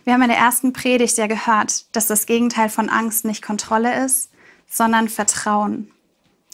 Wir 0.04 0.14
haben 0.14 0.22
in 0.22 0.30
der 0.30 0.38
ersten 0.38 0.74
Predigt 0.74 1.18
ja 1.18 1.28
gehört, 1.28 1.96
dass 1.96 2.08
das 2.08 2.26
Gegenteil 2.26 2.70
von 2.70 2.90
Angst 2.90 3.26
nicht 3.26 3.44
Kontrolle 3.44 4.04
ist, 4.04 4.32
sondern 4.68 5.10
Vertrauen. 5.10 5.92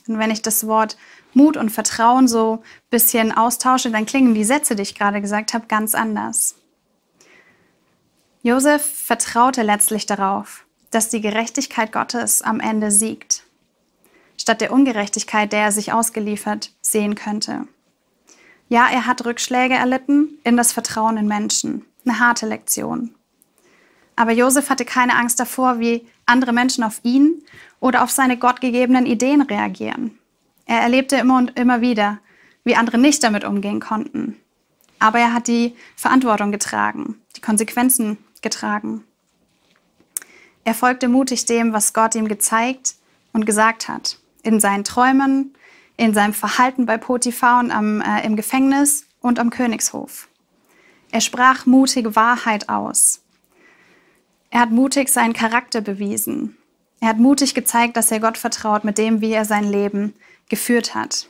Und 0.08 0.20
wenn 0.20 0.32
ich 0.32 0.42
das 0.42 0.68
Wort 0.68 0.98
Mut 1.36 1.58
und 1.58 1.70
Vertrauen 1.70 2.28
so 2.28 2.64
ein 2.64 2.90
bisschen 2.90 3.32
austausche, 3.32 3.92
dann 3.92 4.06
klingen 4.06 4.34
die 4.34 4.44
Sätze, 4.44 4.76
die 4.76 4.84
ich 4.84 4.96
gerade 4.96 5.22
gesagt 5.22 5.54
habe, 5.54 5.68
ganz 5.68 5.94
anders. 5.94 6.56
Josef 8.42 8.86
vertraute 8.86 9.64
letztlich 9.64 10.06
darauf, 10.06 10.66
dass 10.92 11.10
die 11.10 11.22
Gerechtigkeit 11.22 11.92
Gottes 11.92 12.42
am 12.42 12.60
Ende 12.60 12.92
siegt, 12.92 13.44
statt 14.38 14.62
der 14.62 14.72
Ungerechtigkeit, 14.72 15.52
der 15.52 15.62
er 15.62 15.72
sich 15.72 15.92
ausgeliefert 15.92 16.72
sehen 16.82 17.16
könnte. 17.16 17.68
Ja, 18.70 18.88
er 18.92 19.06
hat 19.06 19.26
Rückschläge 19.26 19.76
erlitten 19.76 20.40
in 20.44 20.58
das 20.58 20.72
Vertrauen 20.72 21.18
in 21.18 21.28
Menschen, 21.28 21.86
eine 22.06 22.20
harte 22.20 22.48
Lektion. 22.48 23.14
Aber 24.16 24.32
Josef 24.32 24.70
hatte 24.70 24.86
keine 24.86 25.16
Angst 25.16 25.40
davor, 25.40 25.80
wie 25.80 26.08
andere 26.26 26.54
Menschen 26.54 26.84
auf 26.84 27.00
ihn 27.04 27.44
oder 27.80 28.04
auf 28.04 28.12
seine 28.12 28.38
gottgegebenen 28.38 29.06
Ideen 29.06 29.42
reagieren. 29.42 30.18
Er 30.66 30.82
erlebte 30.82 31.16
immer 31.18 31.38
und 31.38 31.58
immer 31.60 31.82
wieder, 31.82 32.20
wie 32.64 32.76
andere 32.76 32.98
nicht 32.98 33.24
damit 33.24 33.44
umgehen 33.44 33.80
konnten. 33.80 34.38
Aber 35.00 35.20
er 35.20 35.34
hat 35.34 35.48
die 35.48 35.76
Verantwortung 35.96 36.52
getragen, 36.52 37.22
die 37.36 37.42
Konsequenzen 37.42 38.18
getragen. 38.42 39.04
Er 40.64 40.74
folgte 40.74 41.08
mutig 41.08 41.46
dem, 41.46 41.74
was 41.74 41.94
Gott 41.94 42.16
ihm 42.16 42.28
gezeigt 42.28 42.96
und 43.34 43.46
gesagt 43.46 43.88
hat. 43.88 44.18
In 44.42 44.60
seinen 44.60 44.84
Träumen, 44.84 45.54
in 45.98 46.14
seinem 46.14 46.34
Verhalten 46.34 46.86
bei 46.86 46.98
Potiphar 46.98 47.60
und 47.60 47.72
am, 47.72 48.02
äh, 48.02 48.26
im 48.26 48.36
Gefängnis 48.36 49.06
und 49.22 49.40
am 49.40 49.52
Königshof. 49.52 50.28
Er 51.12 51.22
sprach 51.22 51.66
mutige 51.66 52.16
Wahrheit 52.16 52.68
aus. 52.68 53.22
Er 54.50 54.62
hat 54.62 54.72
mutig 54.72 55.10
seinen 55.10 55.34
Charakter 55.34 55.82
bewiesen. 55.82 56.58
Er 57.00 57.10
hat 57.10 57.18
mutig 57.20 57.54
gezeigt, 57.54 57.96
dass 57.98 58.12
er 58.12 58.20
Gott 58.20 58.38
vertraut 58.38 58.84
mit 58.84 58.98
dem, 58.98 59.22
wie 59.22 59.32
er 59.32 59.46
sein 59.46 59.66
Leben 59.66 60.14
geführt 60.50 60.96
hat. 60.96 61.30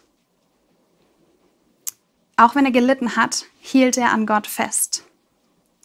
Auch 2.38 2.56
wenn 2.56 2.65
er 2.65 2.71
gelitten 2.71 3.15
hat, 3.15 3.45
hielt 3.60 3.97
er 3.97 4.12
an 4.12 4.25
Gott 4.25 4.47
fest. 4.47 5.06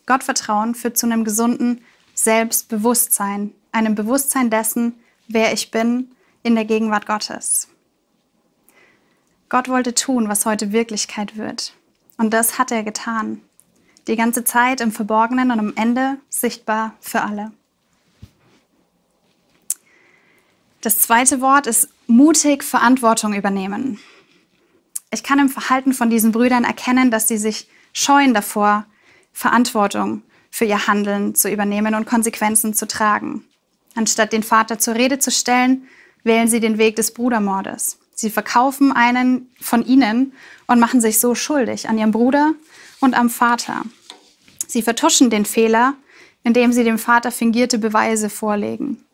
Gottvertrauen 0.06 0.74
führt 0.74 0.98
zu 0.98 1.06
einem 1.06 1.24
gesunden 1.24 1.84
Selbstbewusstsein, 2.14 3.54
einem 3.72 3.94
Bewusstsein 3.94 4.50
dessen, 4.50 4.98
wer 5.28 5.52
ich 5.52 5.70
bin 5.70 6.10
in 6.42 6.54
der 6.54 6.64
Gegenwart 6.64 7.06
Gottes. 7.06 7.68
Gott 9.48 9.68
wollte 9.68 9.94
tun, 9.94 10.28
was 10.28 10.46
heute 10.46 10.72
Wirklichkeit 10.72 11.36
wird. 11.36 11.74
Und 12.18 12.30
das 12.32 12.58
hat 12.58 12.70
er 12.72 12.82
getan. 12.82 13.40
Die 14.06 14.16
ganze 14.16 14.44
Zeit 14.44 14.80
im 14.80 14.92
Verborgenen 14.92 15.50
und 15.50 15.58
am 15.58 15.72
Ende 15.76 16.18
sichtbar 16.28 16.94
für 17.00 17.22
alle. 17.22 17.52
Das 20.80 21.00
zweite 21.00 21.40
Wort 21.42 21.66
ist 21.66 21.88
mutig 22.06 22.64
Verantwortung 22.64 23.34
übernehmen. 23.34 23.98
Ich 25.10 25.22
kann 25.22 25.38
im 25.38 25.50
Verhalten 25.50 25.92
von 25.92 26.08
diesen 26.08 26.32
Brüdern 26.32 26.64
erkennen, 26.64 27.10
dass 27.10 27.28
sie 27.28 27.36
sich 27.36 27.68
scheuen 27.92 28.32
davor, 28.32 28.86
Verantwortung 29.32 30.22
für 30.50 30.64
ihr 30.64 30.86
Handeln 30.86 31.34
zu 31.34 31.50
übernehmen 31.50 31.94
und 31.94 32.06
Konsequenzen 32.06 32.72
zu 32.74 32.86
tragen. 32.86 33.44
Anstatt 33.94 34.32
den 34.32 34.42
Vater 34.42 34.78
zur 34.78 34.94
Rede 34.94 35.18
zu 35.18 35.30
stellen, 35.30 35.86
wählen 36.24 36.48
sie 36.48 36.60
den 36.60 36.78
Weg 36.78 36.96
des 36.96 37.12
Brudermordes. 37.12 37.98
Sie 38.14 38.30
verkaufen 38.30 38.92
einen 38.92 39.50
von 39.60 39.84
ihnen 39.84 40.32
und 40.66 40.80
machen 40.80 41.00
sich 41.00 41.18
so 41.18 41.34
schuldig 41.34 41.88
an 41.88 41.98
ihrem 41.98 42.10
Bruder 42.10 42.54
und 43.00 43.14
am 43.14 43.30
Vater. 43.30 43.82
Sie 44.66 44.82
vertuschen 44.82 45.30
den 45.30 45.44
Fehler, 45.44 45.94
indem 46.42 46.72
sie 46.72 46.84
dem 46.84 46.98
Vater 46.98 47.32
fingierte 47.32 47.78
Beweise 47.78 48.30
vorlegen. 48.30 49.04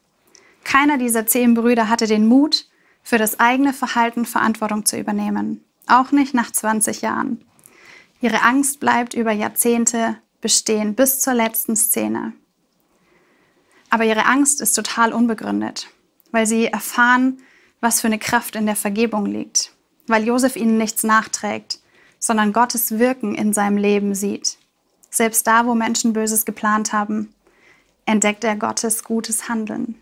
Keiner 0.66 0.98
dieser 0.98 1.28
zehn 1.28 1.54
Brüder 1.54 1.88
hatte 1.88 2.08
den 2.08 2.26
Mut, 2.26 2.66
für 3.04 3.18
das 3.18 3.38
eigene 3.38 3.72
Verhalten 3.72 4.26
Verantwortung 4.26 4.84
zu 4.84 4.98
übernehmen. 4.98 5.64
Auch 5.86 6.10
nicht 6.10 6.34
nach 6.34 6.50
20 6.50 7.02
Jahren. 7.02 7.44
Ihre 8.20 8.42
Angst 8.42 8.80
bleibt 8.80 9.14
über 9.14 9.30
Jahrzehnte 9.30 10.16
bestehen 10.40 10.96
bis 10.96 11.20
zur 11.20 11.34
letzten 11.34 11.76
Szene. 11.76 12.32
Aber 13.90 14.02
ihre 14.06 14.26
Angst 14.26 14.60
ist 14.60 14.72
total 14.72 15.12
unbegründet, 15.12 15.86
weil 16.32 16.48
sie 16.48 16.66
erfahren, 16.66 17.38
was 17.80 18.00
für 18.00 18.08
eine 18.08 18.18
Kraft 18.18 18.56
in 18.56 18.66
der 18.66 18.74
Vergebung 18.74 19.24
liegt, 19.24 19.70
weil 20.08 20.26
Josef 20.26 20.56
ihnen 20.56 20.78
nichts 20.78 21.04
nachträgt, 21.04 21.78
sondern 22.18 22.52
Gottes 22.52 22.98
Wirken 22.98 23.36
in 23.36 23.52
seinem 23.52 23.76
Leben 23.76 24.16
sieht. 24.16 24.58
Selbst 25.10 25.46
da, 25.46 25.64
wo 25.64 25.76
Menschen 25.76 26.12
Böses 26.12 26.44
geplant 26.44 26.92
haben, 26.92 27.32
entdeckt 28.04 28.42
er 28.42 28.56
Gottes 28.56 29.04
gutes 29.04 29.48
Handeln. 29.48 30.00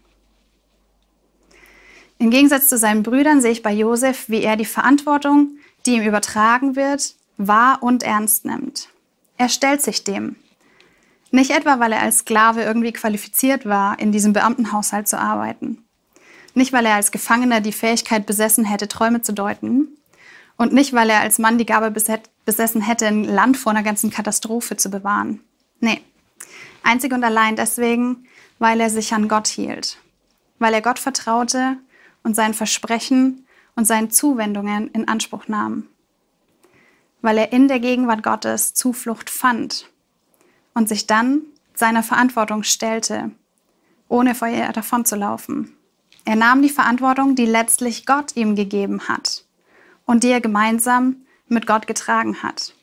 Im 2.18 2.30
Gegensatz 2.30 2.68
zu 2.68 2.78
seinen 2.78 3.02
Brüdern 3.02 3.40
sehe 3.40 3.50
ich 3.50 3.62
bei 3.62 3.72
Josef, 3.72 4.28
wie 4.28 4.42
er 4.42 4.56
die 4.56 4.64
Verantwortung, 4.64 5.58
die 5.84 5.96
ihm 5.96 6.02
übertragen 6.02 6.76
wird, 6.76 7.14
wahr 7.36 7.82
und 7.82 8.02
ernst 8.02 8.44
nimmt. 8.44 8.88
Er 9.36 9.48
stellt 9.48 9.82
sich 9.82 10.04
dem. 10.04 10.36
Nicht 11.30 11.50
etwa, 11.50 11.80
weil 11.80 11.92
er 11.92 12.02
als 12.02 12.18
Sklave 12.18 12.62
irgendwie 12.62 12.92
qualifiziert 12.92 13.66
war, 13.66 13.98
in 13.98 14.12
diesem 14.12 14.32
Beamtenhaushalt 14.32 15.08
zu 15.08 15.18
arbeiten. 15.18 15.84
Nicht, 16.54 16.72
weil 16.72 16.86
er 16.86 16.94
als 16.94 17.10
Gefangener 17.10 17.60
die 17.60 17.72
Fähigkeit 17.72 18.26
besessen 18.26 18.64
hätte, 18.64 18.86
Träume 18.86 19.22
zu 19.22 19.32
deuten. 19.32 19.88
Und 20.56 20.72
nicht, 20.72 20.92
weil 20.92 21.10
er 21.10 21.20
als 21.20 21.40
Mann 21.40 21.58
die 21.58 21.66
Gabe 21.66 21.90
besessen 21.90 22.80
hätte, 22.80 23.08
ein 23.08 23.24
Land 23.24 23.56
vor 23.56 23.72
einer 23.72 23.82
ganzen 23.82 24.10
Katastrophe 24.10 24.76
zu 24.76 24.88
bewahren. 24.88 25.40
Nee. 25.80 26.00
Einzig 26.84 27.12
und 27.12 27.24
allein 27.24 27.56
deswegen, 27.56 28.28
weil 28.60 28.80
er 28.80 28.90
sich 28.90 29.12
an 29.12 29.26
Gott 29.26 29.48
hielt. 29.48 29.98
Weil 30.60 30.74
er 30.74 30.82
Gott 30.82 31.00
vertraute 31.00 31.78
und 32.24 32.34
sein 32.34 32.54
Versprechen 32.54 33.46
und 33.76 33.86
seine 33.86 34.08
Zuwendungen 34.08 34.88
in 34.88 35.06
Anspruch 35.06 35.46
nahm 35.46 35.86
weil 37.24 37.38
er 37.38 37.52
in 37.54 37.68
der 37.68 37.80
Gegenwart 37.80 38.22
Gottes 38.22 38.74
Zuflucht 38.74 39.30
fand 39.30 39.88
und 40.74 40.90
sich 40.90 41.06
dann 41.06 41.40
seiner 41.74 42.02
Verantwortung 42.02 42.64
stellte, 42.64 43.30
ohne 44.08 44.34
vor 44.34 44.48
ihr 44.48 44.70
davonzulaufen. 44.72 45.74
Er 46.26 46.36
nahm 46.36 46.60
die 46.60 46.68
Verantwortung, 46.68 47.34
die 47.34 47.46
letztlich 47.46 48.04
Gott 48.04 48.36
ihm 48.36 48.56
gegeben 48.56 49.08
hat 49.08 49.46
und 50.04 50.22
die 50.22 50.28
er 50.28 50.42
gemeinsam 50.42 51.16
mit 51.48 51.66
Gott 51.66 51.86
getragen 51.86 52.42
hat. 52.42 52.74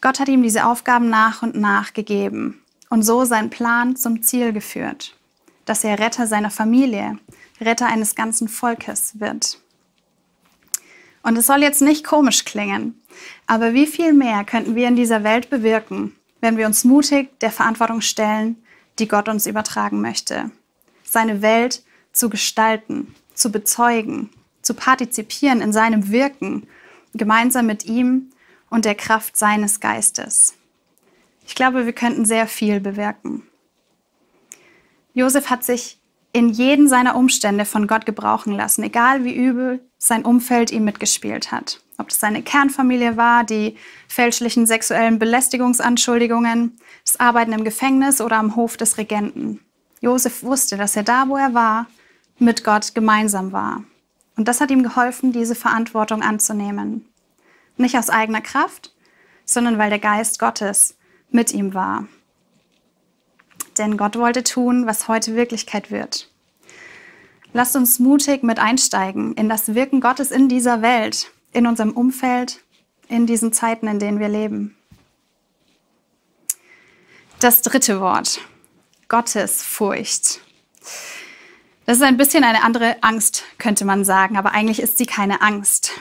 Gott 0.00 0.18
hat 0.18 0.28
ihm 0.28 0.42
diese 0.42 0.66
Aufgaben 0.66 1.08
nach 1.10 1.42
und 1.42 1.54
nach 1.54 1.92
gegeben 1.92 2.60
und 2.88 3.04
so 3.04 3.24
seinen 3.24 3.50
Plan 3.50 3.94
zum 3.94 4.24
Ziel 4.24 4.52
geführt, 4.52 5.16
dass 5.64 5.84
er 5.84 6.00
Retter 6.00 6.26
seiner 6.26 6.50
Familie, 6.50 7.20
Retter 7.60 7.86
eines 7.86 8.14
ganzen 8.14 8.48
Volkes 8.48 9.20
wird. 9.20 9.58
Und 11.22 11.36
es 11.36 11.46
soll 11.46 11.62
jetzt 11.62 11.82
nicht 11.82 12.04
komisch 12.04 12.44
klingen, 12.44 13.00
aber 13.46 13.74
wie 13.74 13.86
viel 13.86 14.12
mehr 14.12 14.44
könnten 14.44 14.74
wir 14.74 14.88
in 14.88 14.96
dieser 14.96 15.22
Welt 15.22 15.50
bewirken, 15.50 16.16
wenn 16.40 16.56
wir 16.56 16.66
uns 16.66 16.84
mutig 16.84 17.38
der 17.40 17.50
Verantwortung 17.50 18.00
stellen, 18.00 18.56
die 18.98 19.08
Gott 19.08 19.28
uns 19.28 19.46
übertragen 19.46 20.00
möchte. 20.00 20.50
Seine 21.04 21.42
Welt 21.42 21.82
zu 22.12 22.30
gestalten, 22.30 23.14
zu 23.34 23.52
bezeugen, 23.52 24.30
zu 24.62 24.74
partizipieren 24.74 25.60
in 25.60 25.72
seinem 25.72 26.10
Wirken, 26.10 26.66
gemeinsam 27.14 27.66
mit 27.66 27.84
ihm 27.84 28.30
und 28.70 28.84
der 28.84 28.94
Kraft 28.94 29.36
seines 29.36 29.80
Geistes. 29.80 30.54
Ich 31.46 31.54
glaube, 31.54 31.84
wir 31.84 31.92
könnten 31.92 32.24
sehr 32.24 32.46
viel 32.46 32.80
bewirken. 32.80 33.42
Josef 35.12 35.50
hat 35.50 35.64
sich 35.64 35.98
in 36.32 36.50
jeden 36.50 36.88
seiner 36.88 37.16
Umstände 37.16 37.64
von 37.64 37.86
Gott 37.86 38.06
gebrauchen 38.06 38.52
lassen, 38.52 38.82
egal 38.82 39.24
wie 39.24 39.34
übel 39.34 39.80
sein 39.98 40.24
Umfeld 40.24 40.70
ihm 40.70 40.84
mitgespielt 40.84 41.50
hat. 41.50 41.80
Ob 41.98 42.08
das 42.08 42.20
seine 42.20 42.42
Kernfamilie 42.42 43.16
war, 43.16 43.44
die 43.44 43.76
fälschlichen 44.08 44.66
sexuellen 44.66 45.18
Belästigungsanschuldigungen, 45.18 46.78
das 47.04 47.18
Arbeiten 47.18 47.52
im 47.52 47.64
Gefängnis 47.64 48.20
oder 48.20 48.36
am 48.36 48.56
Hof 48.56 48.76
des 48.76 48.96
Regenten. 48.96 49.60
Josef 50.00 50.42
wusste, 50.42 50.76
dass 50.76 50.96
er 50.96 51.02
da, 51.02 51.28
wo 51.28 51.36
er 51.36 51.52
war, 51.52 51.86
mit 52.38 52.64
Gott 52.64 52.94
gemeinsam 52.94 53.52
war. 53.52 53.84
Und 54.36 54.48
das 54.48 54.60
hat 54.60 54.70
ihm 54.70 54.82
geholfen, 54.82 55.32
diese 55.32 55.54
Verantwortung 55.54 56.22
anzunehmen. 56.22 57.04
Nicht 57.76 57.98
aus 57.98 58.08
eigener 58.08 58.40
Kraft, 58.40 58.94
sondern 59.44 59.76
weil 59.76 59.90
der 59.90 59.98
Geist 59.98 60.38
Gottes 60.38 60.96
mit 61.30 61.52
ihm 61.52 61.74
war 61.74 62.06
denn 63.78 63.96
Gott 63.96 64.16
wollte 64.16 64.44
tun, 64.44 64.86
was 64.86 65.08
heute 65.08 65.34
Wirklichkeit 65.34 65.90
wird. 65.90 66.28
Lasst 67.52 67.74
uns 67.76 67.98
mutig 67.98 68.42
mit 68.42 68.58
einsteigen 68.58 69.34
in 69.34 69.48
das 69.48 69.74
Wirken 69.74 70.00
Gottes 70.00 70.30
in 70.30 70.48
dieser 70.48 70.82
Welt, 70.82 71.30
in 71.52 71.66
unserem 71.66 71.92
Umfeld, 71.92 72.60
in 73.08 73.26
diesen 73.26 73.52
Zeiten, 73.52 73.88
in 73.88 73.98
denen 73.98 74.20
wir 74.20 74.28
leben. 74.28 74.76
Das 77.40 77.62
dritte 77.62 78.00
Wort, 78.00 78.40
Gottesfurcht. 79.08 80.40
Das 81.86 81.96
ist 81.96 82.02
ein 82.02 82.16
bisschen 82.16 82.44
eine 82.44 82.62
andere 82.62 83.02
Angst, 83.02 83.44
könnte 83.58 83.84
man 83.84 84.04
sagen, 84.04 84.36
aber 84.36 84.52
eigentlich 84.52 84.80
ist 84.80 84.98
sie 84.98 85.06
keine 85.06 85.42
Angst. 85.42 85.92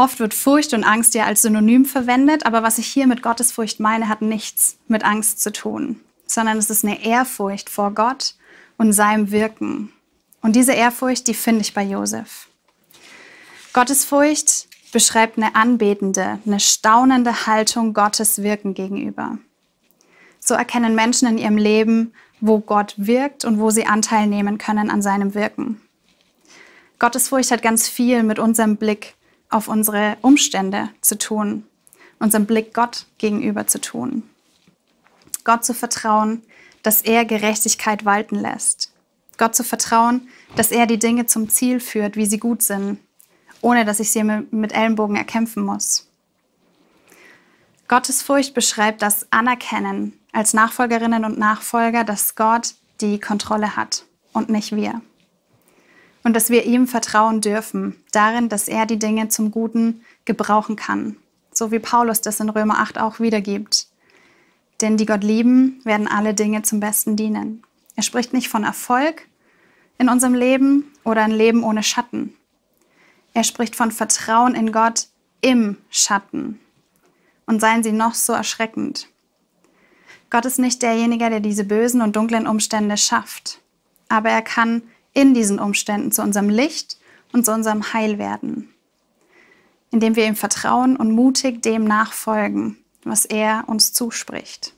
Oft 0.00 0.18
wird 0.18 0.32
Furcht 0.32 0.72
und 0.72 0.82
Angst 0.82 1.12
ja 1.12 1.26
als 1.26 1.42
Synonym 1.42 1.84
verwendet, 1.84 2.46
aber 2.46 2.62
was 2.62 2.78
ich 2.78 2.86
hier 2.86 3.06
mit 3.06 3.22
Gottesfurcht 3.22 3.80
meine, 3.80 4.08
hat 4.08 4.22
nichts 4.22 4.78
mit 4.88 5.04
Angst 5.04 5.42
zu 5.42 5.52
tun, 5.52 6.00
sondern 6.24 6.56
es 6.56 6.70
ist 6.70 6.86
eine 6.86 7.04
Ehrfurcht 7.04 7.68
vor 7.68 7.90
Gott 7.90 8.34
und 8.78 8.94
seinem 8.94 9.30
Wirken. 9.30 9.92
Und 10.40 10.56
diese 10.56 10.72
Ehrfurcht, 10.72 11.26
die 11.26 11.34
finde 11.34 11.60
ich 11.60 11.74
bei 11.74 11.82
Josef. 11.82 12.48
Gottesfurcht 13.74 14.68
beschreibt 14.90 15.36
eine 15.36 15.54
anbetende, 15.54 16.38
eine 16.46 16.60
staunende 16.60 17.46
Haltung 17.46 17.92
Gottes 17.92 18.42
Wirken 18.42 18.72
gegenüber. 18.72 19.36
So 20.38 20.54
erkennen 20.54 20.94
Menschen 20.94 21.28
in 21.28 21.36
ihrem 21.36 21.58
Leben, 21.58 22.14
wo 22.40 22.60
Gott 22.60 22.94
wirkt 22.96 23.44
und 23.44 23.60
wo 23.60 23.68
sie 23.68 23.84
Anteil 23.84 24.28
nehmen 24.28 24.56
können 24.56 24.88
an 24.88 25.02
seinem 25.02 25.34
Wirken. 25.34 25.78
Gottesfurcht 26.98 27.50
hat 27.50 27.60
ganz 27.60 27.86
viel 27.86 28.22
mit 28.22 28.38
unserem 28.38 28.78
Blick 28.78 29.14
auf 29.50 29.68
unsere 29.68 30.16
Umstände 30.22 30.88
zu 31.00 31.18
tun, 31.18 31.66
unserem 32.18 32.46
Blick 32.46 32.72
Gott 32.72 33.06
gegenüber 33.18 33.66
zu 33.66 33.80
tun. 33.80 34.22
Gott 35.44 35.64
zu 35.64 35.74
vertrauen, 35.74 36.42
dass 36.82 37.02
er 37.02 37.24
Gerechtigkeit 37.24 38.04
walten 38.04 38.36
lässt. 38.36 38.92
Gott 39.36 39.54
zu 39.54 39.64
vertrauen, 39.64 40.28
dass 40.56 40.70
er 40.70 40.86
die 40.86 40.98
Dinge 40.98 41.26
zum 41.26 41.48
Ziel 41.48 41.80
führt, 41.80 42.16
wie 42.16 42.26
sie 42.26 42.38
gut 42.38 42.62
sind, 42.62 42.98
ohne 43.60 43.84
dass 43.84 44.00
ich 44.00 44.10
sie 44.12 44.22
mit 44.22 44.72
Ellenbogen 44.72 45.16
erkämpfen 45.16 45.64
muss. 45.64 46.06
Gottes 47.88 48.22
Furcht 48.22 48.54
beschreibt 48.54 49.02
das 49.02 49.26
Anerkennen 49.32 50.12
als 50.32 50.54
Nachfolgerinnen 50.54 51.24
und 51.24 51.38
Nachfolger, 51.38 52.04
dass 52.04 52.36
Gott 52.36 52.74
die 53.00 53.18
Kontrolle 53.18 53.76
hat 53.76 54.04
und 54.32 54.48
nicht 54.48 54.76
wir. 54.76 55.00
Und 56.22 56.34
dass 56.34 56.50
wir 56.50 56.64
ihm 56.64 56.86
vertrauen 56.86 57.40
dürfen, 57.40 57.96
darin, 58.12 58.48
dass 58.48 58.68
er 58.68 58.86
die 58.86 58.98
Dinge 58.98 59.28
zum 59.28 59.50
Guten 59.50 60.02
gebrauchen 60.24 60.76
kann, 60.76 61.16
so 61.52 61.70
wie 61.72 61.78
Paulus 61.78 62.20
das 62.20 62.40
in 62.40 62.50
Römer 62.50 62.78
8 62.78 62.98
auch 62.98 63.20
wiedergibt. 63.20 63.86
Denn 64.80 64.96
die 64.96 65.06
Gott 65.06 65.24
lieben, 65.24 65.80
werden 65.84 66.08
alle 66.08 66.34
Dinge 66.34 66.62
zum 66.62 66.80
Besten 66.80 67.16
dienen. 67.16 67.62
Er 67.96 68.02
spricht 68.02 68.32
nicht 68.32 68.48
von 68.48 68.64
Erfolg 68.64 69.26
in 69.98 70.08
unserem 70.08 70.34
Leben 70.34 70.90
oder 71.04 71.22
ein 71.22 71.30
Leben 71.30 71.62
ohne 71.62 71.82
Schatten. 71.82 72.34
Er 73.34 73.44
spricht 73.44 73.76
von 73.76 73.90
Vertrauen 73.90 74.54
in 74.54 74.72
Gott 74.72 75.08
im 75.40 75.76
Schatten. 75.90 76.60
Und 77.46 77.60
seien 77.60 77.82
sie 77.82 77.92
noch 77.92 78.14
so 78.14 78.32
erschreckend. 78.32 79.08
Gott 80.30 80.44
ist 80.44 80.58
nicht 80.58 80.82
derjenige, 80.82 81.28
der 81.28 81.40
diese 81.40 81.64
bösen 81.64 82.00
und 82.00 82.14
dunklen 82.14 82.46
Umstände 82.46 82.96
schafft. 82.96 83.60
Aber 84.08 84.30
er 84.30 84.42
kann 84.42 84.82
in 85.12 85.34
diesen 85.34 85.58
Umständen 85.58 86.12
zu 86.12 86.22
unserem 86.22 86.48
Licht 86.48 86.98
und 87.32 87.44
zu 87.44 87.52
unserem 87.52 87.92
Heil 87.92 88.18
werden. 88.18 88.72
Indem 89.90 90.16
wir 90.16 90.26
ihm 90.26 90.36
vertrauen 90.36 90.96
und 90.96 91.12
mutig 91.12 91.62
dem 91.62 91.84
nachfolgen, 91.84 92.78
was 93.04 93.24
er 93.24 93.64
uns 93.66 93.92
zuspricht. 93.92 94.74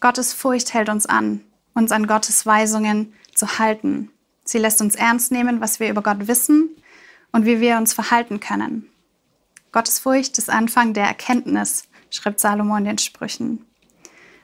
Gottes 0.00 0.32
Furcht 0.32 0.74
hält 0.74 0.88
uns 0.88 1.06
an, 1.06 1.40
uns 1.74 1.90
an 1.90 2.06
Gottes 2.06 2.44
Weisungen 2.46 3.12
zu 3.34 3.58
halten. 3.58 4.10
Sie 4.44 4.58
lässt 4.58 4.80
uns 4.80 4.94
ernst 4.94 5.32
nehmen, 5.32 5.60
was 5.60 5.80
wir 5.80 5.90
über 5.90 6.02
Gott 6.02 6.28
wissen 6.28 6.70
und 7.32 7.46
wie 7.46 7.60
wir 7.60 7.76
uns 7.76 7.92
verhalten 7.92 8.40
können. 8.40 8.88
Gottes 9.72 9.98
Furcht 9.98 10.38
ist 10.38 10.50
Anfang 10.50 10.94
der 10.94 11.04
Erkenntnis, 11.04 11.84
schreibt 12.10 12.40
Salomo 12.40 12.76
in 12.76 12.84
den 12.84 12.98
Sprüchen. 12.98 13.64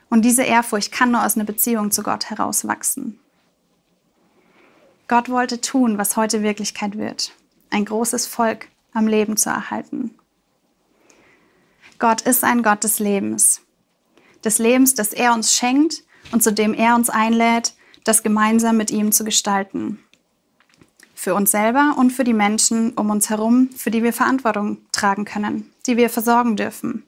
Und 0.09 0.23
diese 0.23 0.43
Ehrfurcht 0.43 0.91
kann 0.91 1.11
nur 1.11 1.25
aus 1.25 1.35
einer 1.35 1.45
Beziehung 1.45 1.91
zu 1.91 2.03
Gott 2.03 2.29
herauswachsen. 2.29 3.19
Gott 5.07 5.29
wollte 5.29 5.61
tun, 5.61 5.99
was 5.99 6.17
heute 6.17 6.41
Wirklichkeit 6.41 6.97
wird, 6.97 7.31
ein 7.69 7.85
großes 7.85 8.25
Volk 8.25 8.67
am 8.91 9.07
Leben 9.07 9.37
zu 9.37 9.49
erhalten. 9.49 10.15
Gott 11.99 12.21
ist 12.21 12.43
ein 12.43 12.63
Gott 12.63 12.83
des 12.83 12.97
Lebens. 12.97 13.61
Des 14.43 14.57
Lebens, 14.57 14.95
das 14.95 15.13
er 15.13 15.33
uns 15.33 15.53
schenkt 15.53 16.03
und 16.31 16.41
zu 16.41 16.51
dem 16.51 16.73
er 16.73 16.95
uns 16.95 17.09
einlädt, 17.09 17.75
das 18.03 18.23
gemeinsam 18.23 18.77
mit 18.77 18.89
ihm 18.89 19.11
zu 19.11 19.23
gestalten. 19.23 19.99
Für 21.13 21.35
uns 21.35 21.51
selber 21.51 21.95
und 21.97 22.11
für 22.11 22.23
die 22.23 22.33
Menschen 22.33 22.93
um 22.93 23.11
uns 23.11 23.29
herum, 23.29 23.69
für 23.75 23.91
die 23.91 24.03
wir 24.03 24.11
Verantwortung 24.11 24.79
tragen 24.91 25.25
können, 25.25 25.71
die 25.85 25.97
wir 25.97 26.09
versorgen 26.09 26.55
dürfen, 26.55 27.03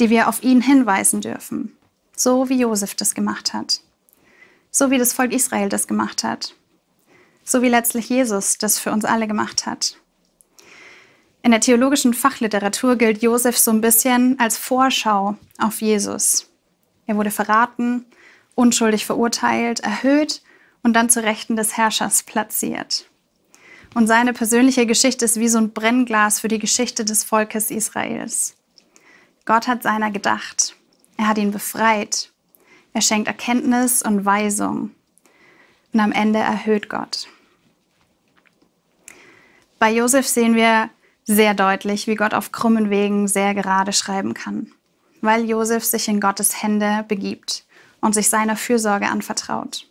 die 0.00 0.10
wir 0.10 0.28
auf 0.28 0.42
ihn 0.42 0.60
hinweisen 0.60 1.20
dürfen. 1.20 1.76
So 2.16 2.48
wie 2.48 2.60
Josef 2.60 2.94
das 2.94 3.14
gemacht 3.14 3.54
hat. 3.54 3.80
So 4.70 4.90
wie 4.90 4.98
das 4.98 5.12
Volk 5.12 5.32
Israel 5.32 5.68
das 5.68 5.86
gemacht 5.86 6.24
hat. 6.24 6.54
So 7.48 7.62
wie 7.62 7.68
letztlich 7.68 8.08
Jesus 8.08 8.58
das 8.58 8.78
für 8.80 8.90
uns 8.90 9.04
alle 9.04 9.28
gemacht 9.28 9.66
hat. 9.66 9.96
In 11.42 11.52
der 11.52 11.60
theologischen 11.60 12.12
Fachliteratur 12.12 12.96
gilt 12.96 13.22
Josef 13.22 13.56
so 13.56 13.70
ein 13.70 13.80
bisschen 13.80 14.36
als 14.40 14.58
Vorschau 14.58 15.36
auf 15.58 15.80
Jesus. 15.80 16.50
Er 17.06 17.16
wurde 17.16 17.30
verraten, 17.30 18.04
unschuldig 18.56 19.06
verurteilt, 19.06 19.78
erhöht 19.78 20.42
und 20.82 20.94
dann 20.94 21.08
zu 21.08 21.22
Rechten 21.22 21.54
des 21.54 21.76
Herrschers 21.76 22.24
platziert. 22.24 23.08
Und 23.94 24.08
seine 24.08 24.32
persönliche 24.32 24.84
Geschichte 24.84 25.24
ist 25.24 25.38
wie 25.38 25.48
so 25.48 25.58
ein 25.58 25.72
Brennglas 25.72 26.40
für 26.40 26.48
die 26.48 26.58
Geschichte 26.58 27.04
des 27.04 27.22
Volkes 27.22 27.70
Israels. 27.70 28.56
Gott 29.44 29.68
hat 29.68 29.84
seiner 29.84 30.10
gedacht. 30.10 30.74
Er 31.16 31.28
hat 31.28 31.38
ihn 31.38 31.52
befreit. 31.52 32.32
Er 32.92 33.02
schenkt 33.02 33.28
Erkenntnis 33.28 34.02
und 34.02 34.24
Weisung. 34.24 34.90
Und 35.92 36.00
am 36.00 36.10
Ende 36.10 36.40
erhöht 36.40 36.88
Gott. 36.88 37.28
Bei 39.78 39.92
Josef 39.92 40.26
sehen 40.26 40.54
wir 40.54 40.90
sehr 41.24 41.54
deutlich, 41.54 42.06
wie 42.06 42.14
Gott 42.14 42.34
auf 42.34 42.52
krummen 42.52 42.88
Wegen 42.88 43.28
sehr 43.28 43.54
gerade 43.54 43.92
schreiben 43.92 44.32
kann, 44.32 44.72
weil 45.20 45.44
Josef 45.44 45.84
sich 45.84 46.08
in 46.08 46.20
Gottes 46.20 46.62
Hände 46.62 47.04
begibt 47.08 47.64
und 48.00 48.14
sich 48.14 48.30
seiner 48.30 48.56
Fürsorge 48.56 49.08
anvertraut. 49.08 49.86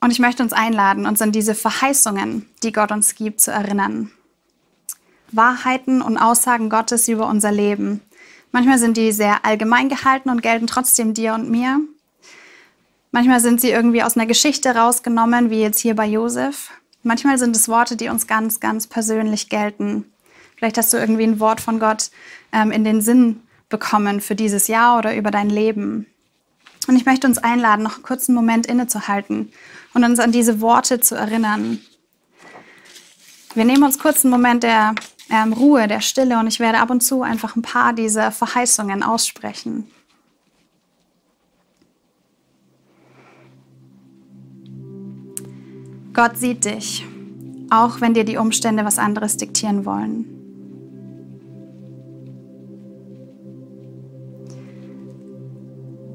Und 0.00 0.10
ich 0.10 0.18
möchte 0.18 0.42
uns 0.42 0.52
einladen, 0.52 1.06
uns 1.06 1.22
an 1.22 1.32
diese 1.32 1.54
Verheißungen, 1.54 2.48
die 2.62 2.72
Gott 2.72 2.92
uns 2.92 3.14
gibt, 3.14 3.40
zu 3.40 3.50
erinnern. 3.50 4.10
Wahrheiten 5.32 6.02
und 6.02 6.16
Aussagen 6.16 6.70
Gottes 6.70 7.08
über 7.08 7.26
unser 7.26 7.52
Leben. 7.52 8.00
Manchmal 8.52 8.78
sind 8.78 8.96
die 8.96 9.12
sehr 9.12 9.44
allgemein 9.44 9.88
gehalten 9.88 10.30
und 10.30 10.42
gelten 10.42 10.66
trotzdem 10.66 11.14
dir 11.14 11.34
und 11.34 11.50
mir. 11.50 11.80
Manchmal 13.10 13.40
sind 13.40 13.60
sie 13.60 13.70
irgendwie 13.70 14.02
aus 14.02 14.16
einer 14.16 14.26
Geschichte 14.26 14.74
rausgenommen, 14.74 15.50
wie 15.50 15.60
jetzt 15.60 15.80
hier 15.80 15.96
bei 15.96 16.06
Josef. 16.06 16.70
Manchmal 17.06 17.38
sind 17.38 17.54
es 17.54 17.68
Worte, 17.68 17.94
die 17.94 18.08
uns 18.08 18.26
ganz, 18.26 18.58
ganz 18.58 18.88
persönlich 18.88 19.48
gelten. 19.48 20.06
Vielleicht 20.56 20.76
hast 20.76 20.92
du 20.92 20.96
irgendwie 20.96 21.22
ein 21.22 21.38
Wort 21.38 21.60
von 21.60 21.78
Gott 21.78 22.10
ähm, 22.52 22.72
in 22.72 22.82
den 22.82 23.00
Sinn 23.00 23.42
bekommen 23.68 24.20
für 24.20 24.34
dieses 24.34 24.66
Jahr 24.66 24.98
oder 24.98 25.14
über 25.14 25.30
dein 25.30 25.48
Leben. 25.48 26.06
Und 26.88 26.96
ich 26.96 27.06
möchte 27.06 27.28
uns 27.28 27.38
einladen, 27.38 27.84
noch 27.84 27.94
einen 27.94 28.02
kurzen 28.02 28.34
Moment 28.34 28.66
innezuhalten 28.66 29.52
und 29.94 30.02
uns 30.02 30.18
an 30.18 30.32
diese 30.32 30.60
Worte 30.60 30.98
zu 30.98 31.14
erinnern. 31.14 31.78
Wir 33.54 33.64
nehmen 33.64 33.84
uns 33.84 34.00
kurz 34.00 34.24
einen 34.24 34.32
Moment 34.32 34.64
der 34.64 34.96
ähm, 35.30 35.52
Ruhe, 35.52 35.86
der 35.86 36.00
Stille 36.00 36.40
und 36.40 36.48
ich 36.48 36.58
werde 36.58 36.80
ab 36.80 36.90
und 36.90 37.04
zu 37.04 37.22
einfach 37.22 37.54
ein 37.54 37.62
paar 37.62 37.92
dieser 37.92 38.32
Verheißungen 38.32 39.04
aussprechen. 39.04 39.88
Gott 46.16 46.38
sieht 46.38 46.64
dich, 46.64 47.06
auch 47.68 48.00
wenn 48.00 48.14
dir 48.14 48.24
die 48.24 48.38
Umstände 48.38 48.86
was 48.86 48.98
anderes 48.98 49.36
diktieren 49.36 49.84
wollen. 49.84 50.24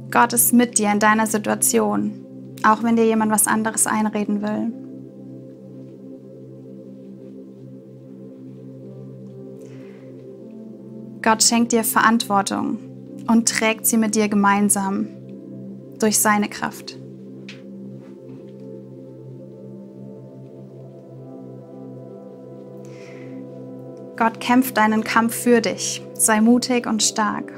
Gott 0.10 0.34
ist 0.34 0.54
mit 0.54 0.80
dir 0.80 0.92
in 0.92 1.00
deiner 1.00 1.28
Situation, 1.28 2.26
auch 2.64 2.82
wenn 2.82 2.96
dir 2.96 3.06
jemand 3.06 3.32
was 3.32 3.46
anderes 3.46 3.86
einreden 3.86 4.42
will. 4.42 4.74
Gott 11.22 11.44
schenkt 11.44 11.74
dir 11.74 11.84
Verantwortung 11.84 12.80
und 13.28 13.48
trägt 13.48 13.86
sie 13.86 13.98
mit 13.98 14.16
dir 14.16 14.30
gemeinsam 14.30 15.10
durch 16.00 16.18
seine 16.18 16.50
Kraft. 16.50 16.98
Gott 24.22 24.40
kämpft 24.40 24.78
deinen 24.78 25.04
Kampf 25.04 25.34
für 25.34 25.62
dich. 25.62 26.06
Sei 26.14 26.42
mutig 26.42 26.86
und 26.86 27.02
stark. 27.02 27.52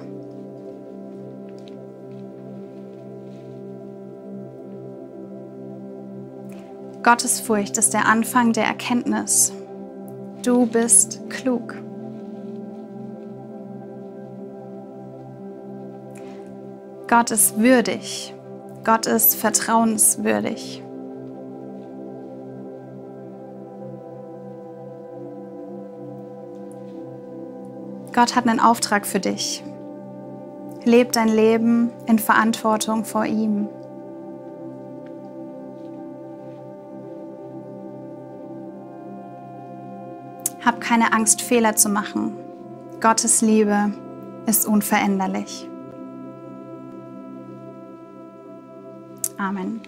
Gottes 7.03 7.41
Furcht 7.41 7.77
ist 7.77 7.93
der 7.93 8.05
Anfang 8.05 8.53
der 8.53 8.63
Erkenntnis. 8.63 9.51
Du 10.41 10.65
bist 10.65 11.29
klug. 11.29 11.75
Gott 17.09 17.31
ist 17.31 17.59
würdig. 17.59 18.33
Gott 18.85 19.05
ist 19.05 19.35
vertrauenswürdig. 19.35 20.82
Gott 28.13 28.35
hat 28.35 28.47
einen 28.47 28.59
Auftrag 28.59 29.07
für 29.07 29.19
dich. 29.19 29.63
Leb 30.85 31.13
dein 31.13 31.29
Leben 31.29 31.91
in 32.05 32.19
Verantwortung 32.19 33.05
vor 33.05 33.25
ihm. 33.25 33.67
Hab 40.63 40.79
keine 40.79 41.11
Angst, 41.11 41.41
Fehler 41.41 41.75
zu 41.75 41.89
machen. 41.89 42.37
Gottes 43.01 43.41
Liebe 43.41 43.91
ist 44.45 44.65
unveränderlich. 44.65 45.67
Amen. 49.37 49.81